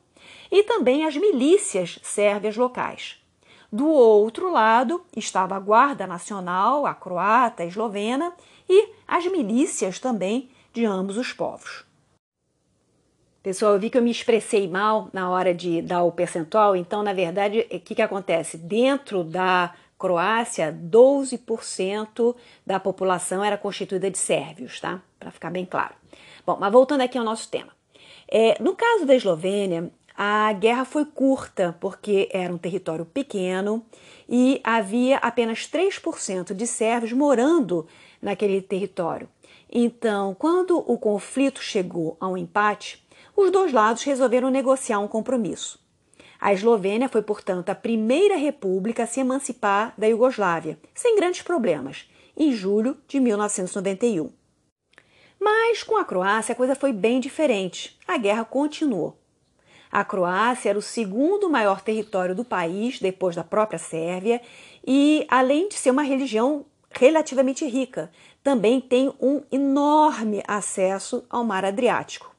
[0.52, 3.19] e também as milícias sérvias locais.
[3.72, 8.34] Do outro lado estava a Guarda Nacional, a croata, a eslovena
[8.68, 11.86] e as milícias também de ambos os povos.
[13.44, 17.02] Pessoal, eu vi que eu me expressei mal na hora de dar o percentual, então,
[17.02, 18.58] na verdade, o que, que acontece?
[18.58, 25.02] Dentro da Croácia, 12% da população era constituída de sérvios, tá?
[25.20, 25.94] Para ficar bem claro.
[26.46, 27.72] Bom, mas voltando aqui ao nosso tema.
[28.28, 29.92] É, no caso da Eslovênia,
[30.22, 33.86] a guerra foi curta, porque era um território pequeno
[34.28, 37.88] e havia apenas 3% de sérvios morando
[38.22, 39.30] naquele território.
[39.72, 43.02] Então, quando o conflito chegou a um empate,
[43.34, 45.80] os dois lados resolveram negociar um compromisso.
[46.38, 52.10] A Eslovênia foi, portanto, a primeira república a se emancipar da Iugoslávia, sem grandes problemas,
[52.36, 54.30] em julho de 1991.
[55.40, 57.98] Mas com a Croácia a coisa foi bem diferente.
[58.06, 59.19] A guerra continuou.
[59.92, 64.42] A Croácia era o segundo maior território do país, depois da própria Sérvia,
[64.86, 68.12] e além de ser uma religião relativamente rica,
[68.44, 72.30] também tem um enorme acesso ao mar Adriático.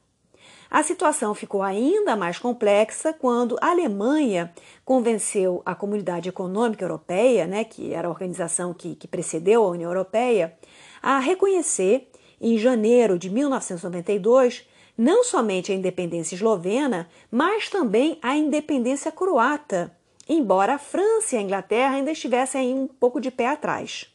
[0.69, 4.53] A situação ficou ainda mais complexa quando a Alemanha
[4.85, 9.89] convenceu a Comunidade Econômica Europeia, né, que era a organização que, que precedeu a União
[9.89, 10.57] Europeia,
[11.01, 14.65] a reconhecer, em janeiro de 1992,
[14.97, 19.95] não somente a independência eslovena, mas também a independência croata,
[20.27, 24.07] embora a França e a Inglaterra ainda estivessem um pouco de pé atrás.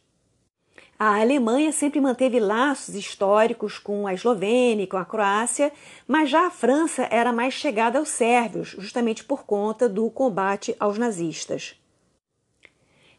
[0.99, 5.71] A Alemanha sempre manteve laços históricos com a Eslovênia e com a Croácia,
[6.09, 10.97] mas já a França era mais chegada aos sérvios, justamente por conta do combate aos
[10.97, 11.79] nazistas.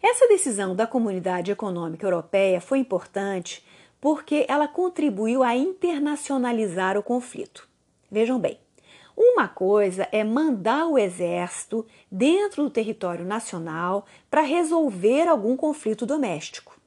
[0.01, 3.63] Essa decisão da Comunidade Econômica Europeia foi importante
[3.99, 7.67] porque ela contribuiu a internacionalizar o conflito.
[8.09, 8.59] Vejam bem,
[9.15, 16.77] uma coisa é mandar o exército dentro do território nacional para resolver algum conflito doméstico.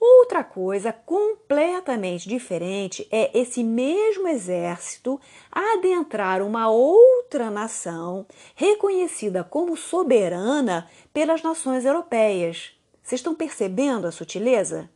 [0.00, 5.20] Outra coisa completamente diferente é esse mesmo exército
[5.50, 8.24] adentrar uma outra nação
[8.54, 12.78] reconhecida como soberana pelas nações europeias.
[13.02, 14.88] Vocês estão percebendo a sutileza?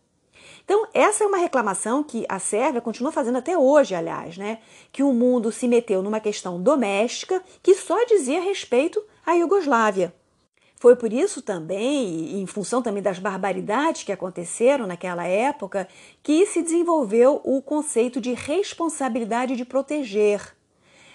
[0.64, 4.58] Então, essa é uma reclamação que a Sérvia continua fazendo até hoje, aliás, né?
[4.92, 10.14] Que o mundo se meteu numa questão doméstica que só dizia respeito à Iugoslávia.
[10.82, 15.86] Foi por isso também, em função também das barbaridades que aconteceram naquela época,
[16.22, 20.40] que se desenvolveu o conceito de responsabilidade de proteger.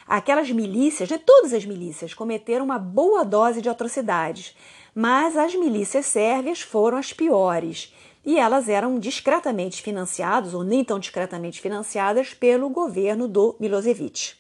[0.07, 4.55] Aquelas milícias, né, todas as milícias, cometeram uma boa dose de atrocidades,
[4.95, 7.93] mas as milícias sérvias foram as piores
[8.27, 14.33] e elas eram discretamente financiadas, ou nem tão discretamente financiadas, pelo governo do Milosevic.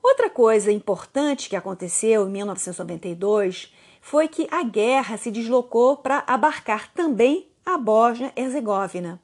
[0.00, 6.92] Outra coisa importante que aconteceu em 1992 foi que a guerra se deslocou para abarcar
[6.94, 9.20] também a Bósnia-Herzegovina.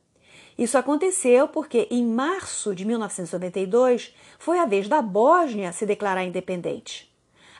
[0.59, 7.14] Isso aconteceu porque, em março de 1992, foi a vez da Bósnia se declarar independente.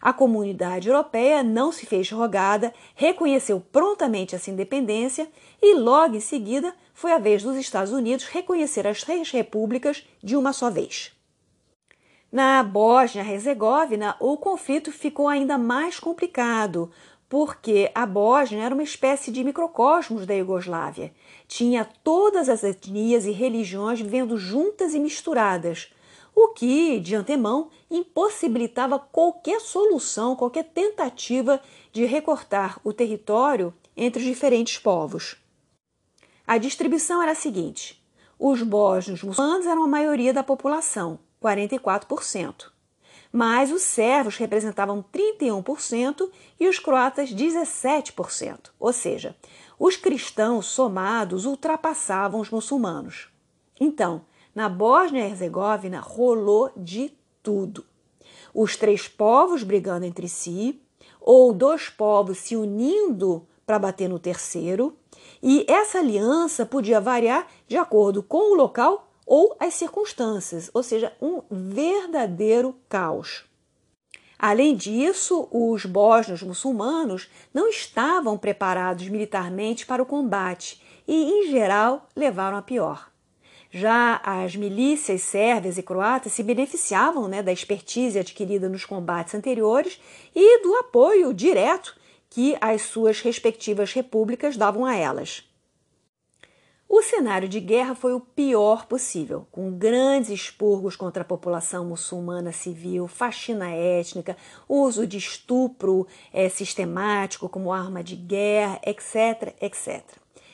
[0.05, 5.27] A comunidade europeia não se fez rogada, reconheceu prontamente essa independência
[5.63, 10.37] e, logo em seguida, foi a vez dos Estados Unidos reconhecer as três repúblicas de
[10.37, 11.11] uma só vez.
[12.31, 16.91] Na Bósnia-Herzegovina, o conflito ficou ainda mais complicado,
[17.27, 21.15] porque a Bósnia era uma espécie de microcosmos da Iugoslávia.
[21.49, 25.94] Tinha todas as etnias e religiões vivendo juntas e misturadas,
[26.35, 31.61] o que, de antemão, impossibilitava qualquer solução, qualquer tentativa
[31.93, 35.37] de recortar o território entre os diferentes povos.
[36.47, 38.05] A distribuição era a seguinte:
[38.39, 42.71] os bósnios muçulmanos eram a maioria da população, 44%,
[43.33, 46.29] mas os sérvios representavam 31%
[46.59, 49.37] e os croatas 17%, ou seja,
[49.79, 53.29] os cristãos somados ultrapassavam os muçulmanos.
[53.81, 54.25] Então,
[54.55, 57.85] na Bósnia e Herzegovina rolou de tudo.
[58.55, 60.81] Os três povos brigando entre si,
[61.21, 64.97] ou dois povos se unindo para bater no terceiro,
[65.43, 71.13] e essa aliança podia variar de acordo com o local ou as circunstâncias, ou seja,
[71.21, 73.45] um verdadeiro caos.
[74.39, 82.09] Além disso, os bósnios muçulmanos não estavam preparados militarmente para o combate e, em geral,
[82.15, 83.14] levaram a pior.
[83.77, 90.01] Já as milícias sérvias e croatas se beneficiavam né, da expertise adquirida nos combates anteriores
[90.33, 91.97] e do apoio direto
[92.31, 95.43] que as suas respectivas repúblicas davam a elas.
[96.89, 102.53] O cenário de guerra foi o pior possível, com grandes expurgos contra a população muçulmana
[102.53, 104.37] civil, faxina étnica,
[104.69, 110.05] uso de estupro é, sistemático como arma de guerra, etc, etc.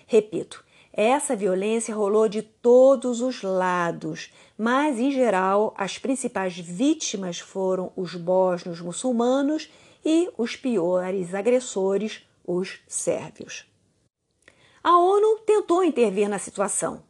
[0.07, 0.65] Repito,
[1.01, 8.15] essa violência rolou de todos os lados, mas em geral as principais vítimas foram os
[8.15, 9.71] bósnios muçulmanos
[10.05, 13.67] e os piores agressores, os sérvios.
[14.85, 17.03] A ONU tentou intervir na situação.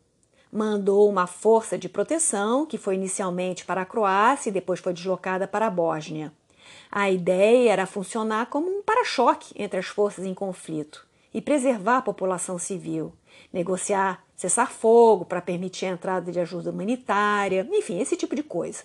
[0.52, 5.48] Mandou uma força de proteção, que foi inicialmente para a Croácia e depois foi deslocada
[5.48, 6.32] para a Bósnia.
[6.90, 12.02] A ideia era funcionar como um para-choque entre as forças em conflito e preservar a
[12.02, 13.12] população civil,
[13.52, 18.84] negociar cessar-fogo para permitir a entrada de ajuda humanitária, enfim, esse tipo de coisa.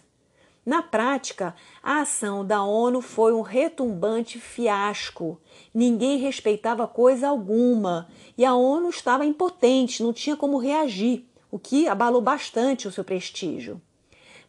[0.65, 5.39] Na prática, a ação da ONU foi um retumbante fiasco.
[5.73, 11.87] Ninguém respeitava coisa alguma e a ONU estava impotente, não tinha como reagir, o que
[11.87, 13.79] abalou bastante o seu prestígio.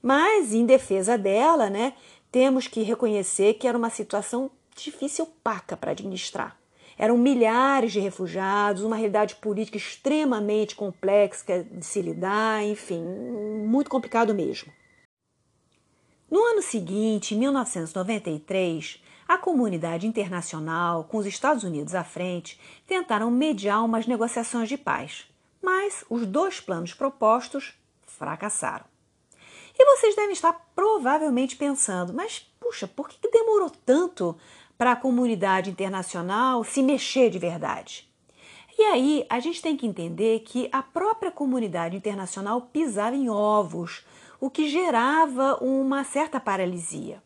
[0.02, 1.92] Mas, em defesa dela, né,
[2.32, 6.56] temos que reconhecer que era uma situação difícil opaca para administrar.
[6.98, 14.34] Eram milhares de refugiados, uma realidade política extremamente complexa de se lidar, enfim, muito complicado
[14.34, 14.72] mesmo.
[16.30, 23.30] No ano seguinte, em 1993, a comunidade internacional, com os Estados Unidos à frente, tentaram
[23.30, 25.26] mediar umas negociações de paz,
[25.62, 27.74] mas os dois planos propostos
[28.06, 28.95] fracassaram.
[29.78, 34.36] E vocês devem estar provavelmente pensando, mas puxa, por que demorou tanto
[34.76, 38.08] para a comunidade internacional se mexer de verdade?
[38.78, 44.04] E aí a gente tem que entender que a própria comunidade internacional pisava em ovos
[44.38, 47.22] o que gerava uma certa paralisia.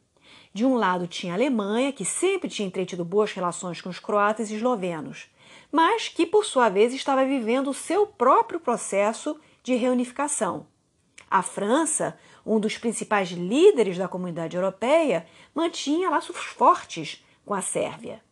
[0.52, 4.50] De um lado tinha a Alemanha, que sempre tinha entretido boas relações com os croatas
[4.50, 5.28] e eslovenos,
[5.72, 10.66] mas que, por sua vez, estava vivendo o seu próprio processo de reunificação.
[11.30, 18.22] A França, um dos principais líderes da comunidade europeia, mantinha laços fortes com a Sérvia.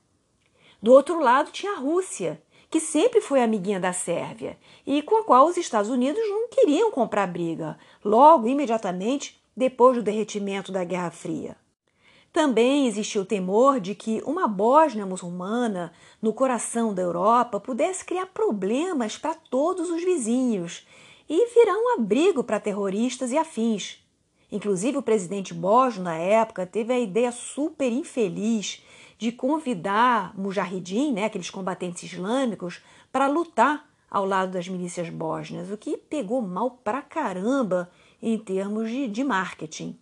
[0.83, 2.41] Do outro lado tinha a Rússia,
[2.71, 6.91] que sempre foi amiguinha da Sérvia e com a qual os Estados Unidos não queriam
[6.91, 11.57] comprar briga, logo imediatamente depois do derretimento da Guerra Fria.
[12.33, 18.27] Também existiu o temor de que uma Bósnia muçulmana no coração da Europa pudesse criar
[18.27, 20.87] problemas para todos os vizinhos
[21.29, 24.03] e um abrigo para terroristas e afins.
[24.51, 28.83] Inclusive, o presidente bósnio, na época, teve a ideia super infeliz
[29.19, 32.81] de convidar mujahidin, né, aqueles combatentes islâmicos,
[33.13, 37.91] para lutar ao lado das milícias bósnias, o que pegou mal pra caramba
[38.23, 39.99] em termos de, de marketing.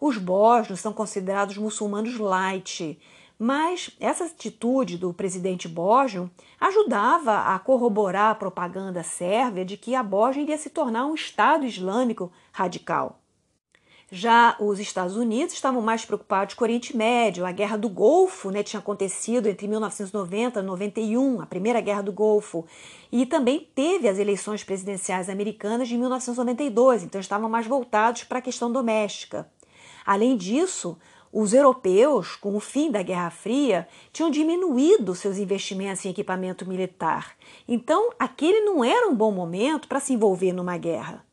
[0.00, 2.98] Os bósnios são considerados muçulmanos light,
[3.38, 6.30] mas essa atitude do presidente bósnio
[6.60, 11.66] ajudava a corroborar a propaganda sérvia de que a Bósnia iria se tornar um Estado
[11.66, 13.20] islâmico radical.
[14.10, 17.44] Já os Estados Unidos estavam mais preocupados com o Oriente Médio.
[17.44, 22.12] A Guerra do Golfo né, tinha acontecido entre 1990 e 91, a Primeira Guerra do
[22.12, 22.64] Golfo.
[23.10, 28.42] E também teve as eleições presidenciais americanas de 1992, então estavam mais voltados para a
[28.42, 29.50] questão doméstica.
[30.06, 30.96] Além disso,
[31.36, 37.34] os europeus, com o fim da Guerra Fria, tinham diminuído seus investimentos em equipamento militar.
[37.66, 41.26] Então, aquele não era um bom momento para se envolver numa guerra.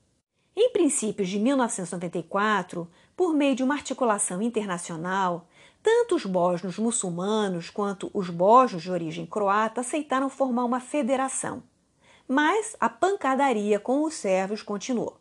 [0.55, 5.47] Em princípios de 1994, por meio de uma articulação internacional,
[5.83, 11.61] tanto os bósnios muçulmanos quanto os bósnios de origem croata aceitaram formar uma federação.
[12.27, 15.17] Mas a pancadaria com os sérvios continuou.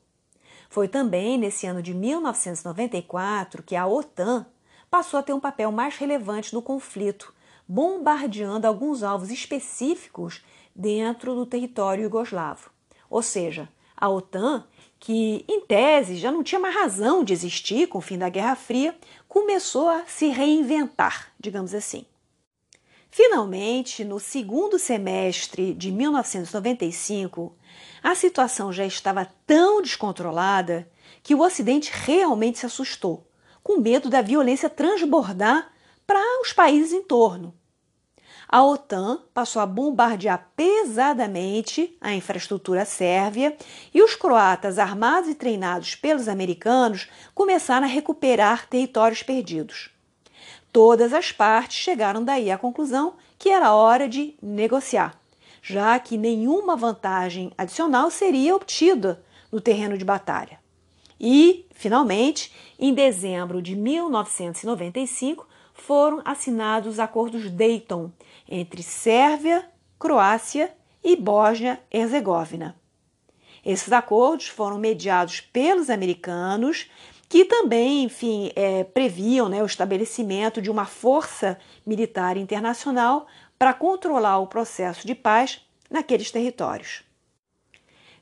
[0.70, 4.46] Foi também nesse ano de 1994 que a OTAN
[4.91, 7.32] passou a ter um papel mais relevante no conflito,
[7.66, 12.70] bombardeando alguns alvos específicos dentro do território iugoslavo.
[13.09, 14.66] Ou seja, a OTAN
[15.01, 18.55] que, em tese, já não tinha mais razão de existir com o fim da Guerra
[18.55, 18.95] Fria,
[19.26, 22.05] começou a se reinventar, digamos assim.
[23.11, 27.57] Finalmente, no segundo semestre de 1995,
[28.03, 30.88] a situação já estava tão descontrolada
[31.22, 33.26] que o Ocidente realmente se assustou,
[33.62, 35.70] com medo da violência transbordar
[36.06, 37.54] para os países em torno
[38.52, 43.56] a OTAN passou a bombardear pesadamente a infraestrutura sérvia
[43.94, 49.90] e os croatas, armados e treinados pelos americanos, começaram a recuperar territórios perdidos.
[50.72, 55.14] Todas as partes chegaram daí à conclusão que era hora de negociar,
[55.62, 60.59] já que nenhuma vantagem adicional seria obtida no terreno de batalha.
[61.20, 68.10] E, finalmente, em dezembro de 1995, foram assinados os acordos Dayton
[68.48, 69.68] entre Sérvia,
[69.98, 70.72] Croácia
[71.04, 72.74] e Bósnia-Herzegovina.
[73.64, 76.90] Esses acordos foram mediados pelos americanos,
[77.28, 83.26] que também, enfim, é, previam né, o estabelecimento de uma força militar internacional
[83.58, 85.60] para controlar o processo de paz
[85.90, 87.09] naqueles territórios.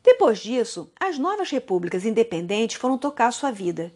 [0.09, 3.93] Depois disso, as novas repúblicas independentes foram tocar sua vida.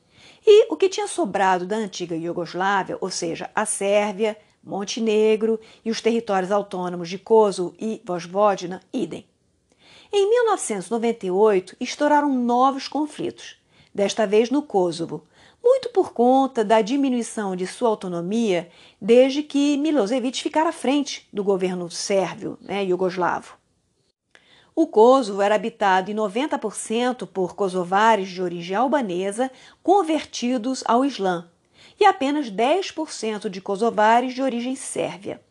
[0.47, 6.03] E o que tinha sobrado da antiga Iugoslávia, ou seja, a Sérvia, Montenegro e os
[6.03, 9.25] territórios autônomos de Kosovo e Vojvodina, idem.
[10.13, 13.57] Em 1998, estouraram novos conflitos,
[13.95, 15.27] desta vez no Kosovo,
[15.65, 18.69] muito por conta da diminuição de sua autonomia
[19.01, 23.62] desde que Milosevic ficara à frente do governo sérvio, né, iugoslavo.
[24.75, 29.51] O Kosovo era habitado em 90% por kosovares de origem albanesa
[29.83, 31.51] convertidos ao Islã
[32.01, 35.43] e apenas 10% de kosovares de origem sérvia.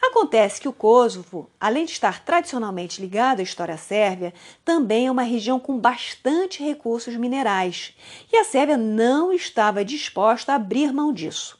[0.00, 4.32] Acontece que o Kosovo, além de estar tradicionalmente ligado à história sérvia,
[4.64, 7.94] também é uma região com bastante recursos minerais,
[8.32, 11.59] e a Sérvia não estava disposta a abrir mão disso.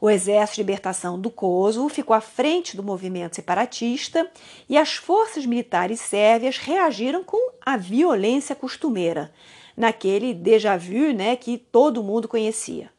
[0.00, 4.30] O Exército de Libertação do Kosovo ficou à frente do movimento separatista
[4.66, 9.30] e as forças militares sérvias reagiram com a violência costumeira,
[9.76, 12.90] naquele déjà vu né, que todo mundo conhecia.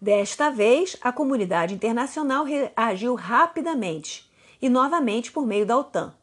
[0.00, 4.30] Desta vez, a comunidade internacional reagiu rapidamente
[4.60, 6.14] e novamente por meio da OTAN.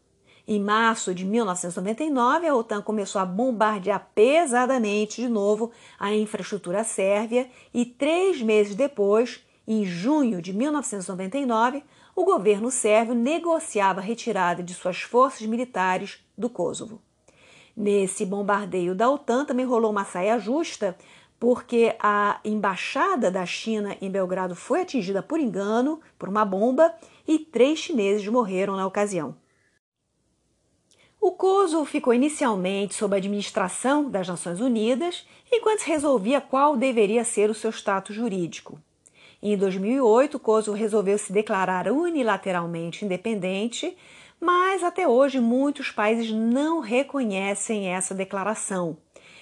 [0.47, 7.49] Em março de 1999, a OTAN começou a bombardear pesadamente de novo a infraestrutura sérvia
[7.73, 11.83] e três meses depois, em junho de 1999,
[12.15, 16.99] o governo sérvio negociava a retirada de suas forças militares do Kosovo.
[17.77, 20.97] Nesse bombardeio da OTAN também rolou uma saia justa
[21.39, 26.91] porque a embaixada da China em Belgrado foi atingida por engano por uma bomba
[27.27, 29.37] e três chineses morreram na ocasião.
[31.21, 37.23] O Kosovo ficou inicialmente sob a administração das Nações Unidas, enquanto se resolvia qual deveria
[37.23, 38.81] ser o seu status jurídico.
[39.41, 43.95] Em 2008, o Kosovo resolveu se declarar unilateralmente independente,
[44.39, 48.97] mas até hoje muitos países não reconhecem essa declaração.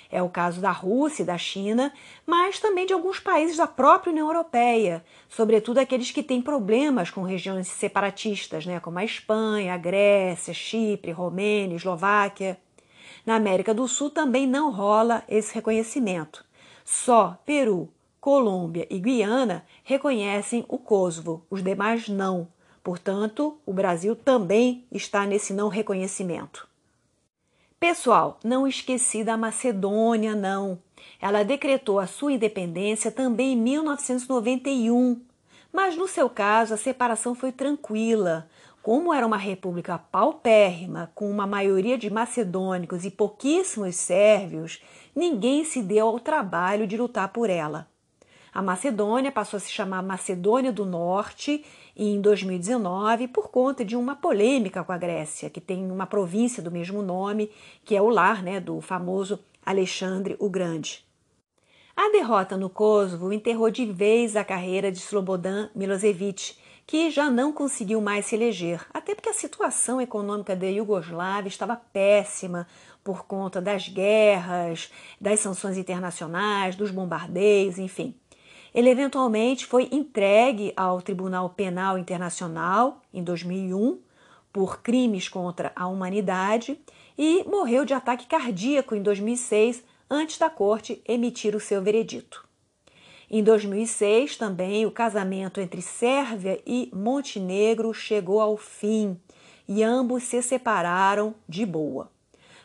[0.09, 1.91] É o caso da Rússia e da China,
[2.25, 7.23] mas também de alguns países da própria União Europeia, sobretudo aqueles que têm problemas com
[7.23, 12.57] regiões separatistas, né, como a Espanha, a Grécia, Chipre, Romênia, Eslováquia.
[13.25, 16.45] Na América do Sul também não rola esse reconhecimento.
[16.85, 17.89] Só Peru,
[18.21, 22.49] Colômbia e Guiana reconhecem o Kosovo, os demais não.
[22.83, 26.67] Portanto, o Brasil também está nesse não reconhecimento.
[27.79, 30.77] Pessoal, não esqueci da Macedônia, não.
[31.21, 35.21] Ela decretou a sua independência também em 1991.
[35.71, 38.49] Mas no seu caso, a separação foi tranquila.
[38.83, 44.83] Como era uma república paupérrima, com uma maioria de macedônicos e pouquíssimos sérvios,
[45.15, 47.87] ninguém se deu ao trabalho de lutar por ela.
[48.57, 51.63] A Macedônia passou a se chamar Macedônia do Norte
[51.95, 56.71] em 2019 por conta de uma polêmica com a Grécia, que tem uma província do
[56.71, 57.51] mesmo nome,
[57.85, 61.05] que é o lar né, do famoso Alexandre o Grande.
[61.95, 66.55] A derrota no Kosovo enterrou de vez a carreira de Slobodan Milosevic,
[66.87, 71.75] que já não conseguiu mais se eleger, até porque a situação econômica da Iugoslávia estava
[71.75, 72.65] péssima
[73.03, 74.91] por conta das guerras,
[75.21, 78.15] das sanções internacionais, dos bombardeios, enfim.
[78.77, 83.99] Ele eventualmente foi entregue ao Tribunal Penal Internacional em 2001
[84.53, 86.79] por crimes contra a humanidade
[87.17, 92.47] e morreu de ataque cardíaco em 2006 antes da corte emitir o seu veredito.
[93.31, 99.19] Em 2006, também o casamento entre Sérvia e Montenegro chegou ao fim
[99.67, 102.11] e ambos se separaram de boa.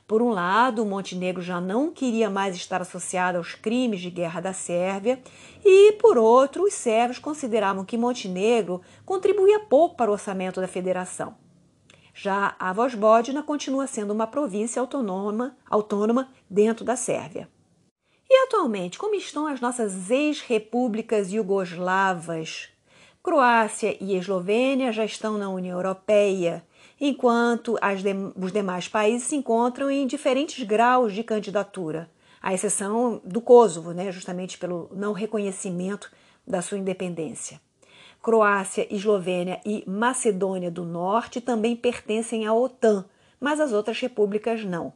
[0.06, 4.52] Por um lado, Montenegro já não queria mais estar associado aos crimes de guerra da
[4.52, 5.22] Sérvia,
[5.64, 11.34] e por outro, os sérvios consideravam que Montenegro contribuía pouco para o orçamento da federação.
[12.14, 17.48] Já a Vojvodina continua sendo uma província autônoma, autônoma dentro da Sérvia.
[18.28, 22.68] E atualmente, como estão as nossas ex-repúblicas iugoslavas?
[23.22, 26.64] Croácia e Eslovênia já estão na União Europeia
[27.04, 27.76] enquanto
[28.36, 32.08] os demais países se encontram em diferentes graus de candidatura,
[32.40, 36.12] à exceção do Kosovo, né, justamente pelo não reconhecimento
[36.46, 37.60] da sua independência.
[38.22, 43.04] Croácia, Eslovênia e Macedônia do Norte também pertencem à OTAN,
[43.40, 44.92] mas as outras repúblicas não.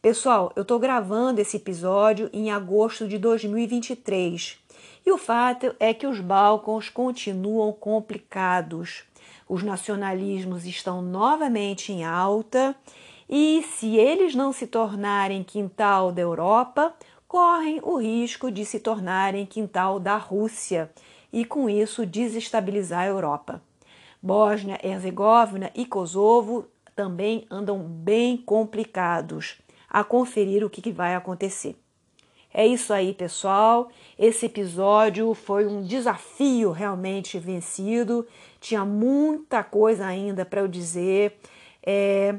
[0.00, 4.58] Pessoal, eu estou gravando esse episódio em agosto de 2023
[5.04, 9.04] e o fato é que os Balcãs continuam complicados.
[9.50, 12.72] Os nacionalismos estão novamente em alta
[13.28, 16.94] e, se eles não se tornarem quintal da Europa,
[17.26, 20.88] correm o risco de se tornarem quintal da Rússia
[21.32, 23.60] e, com isso, desestabilizar a Europa.
[24.22, 31.76] Bósnia, Herzegovina e Kosovo também andam bem complicados a conferir o que vai acontecer.
[32.52, 33.90] É isso aí, pessoal.
[34.18, 38.26] Esse episódio foi um desafio realmente vencido.
[38.60, 41.40] Tinha muita coisa ainda para eu dizer.
[41.84, 42.36] É...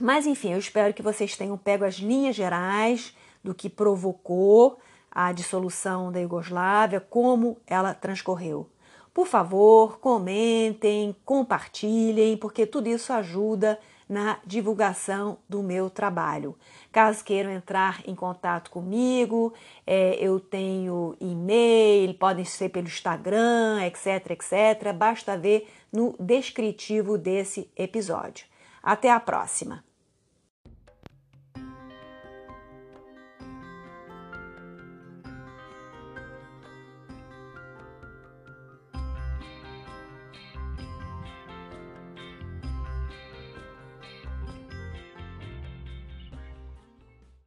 [0.00, 4.78] Mas enfim, eu espero que vocês tenham pego as linhas gerais do que provocou
[5.10, 8.68] a dissolução da Iugoslávia, como ela transcorreu.
[9.12, 13.78] Por favor, comentem, compartilhem, porque tudo isso ajuda
[14.12, 16.54] na divulgação do meu trabalho.
[16.92, 19.54] Caso queiram entrar em contato comigo,
[19.86, 24.92] é, eu tenho e-mail, podem ser pelo Instagram, etc, etc.
[24.94, 28.44] Basta ver no descritivo desse episódio.
[28.82, 29.91] Até a próxima!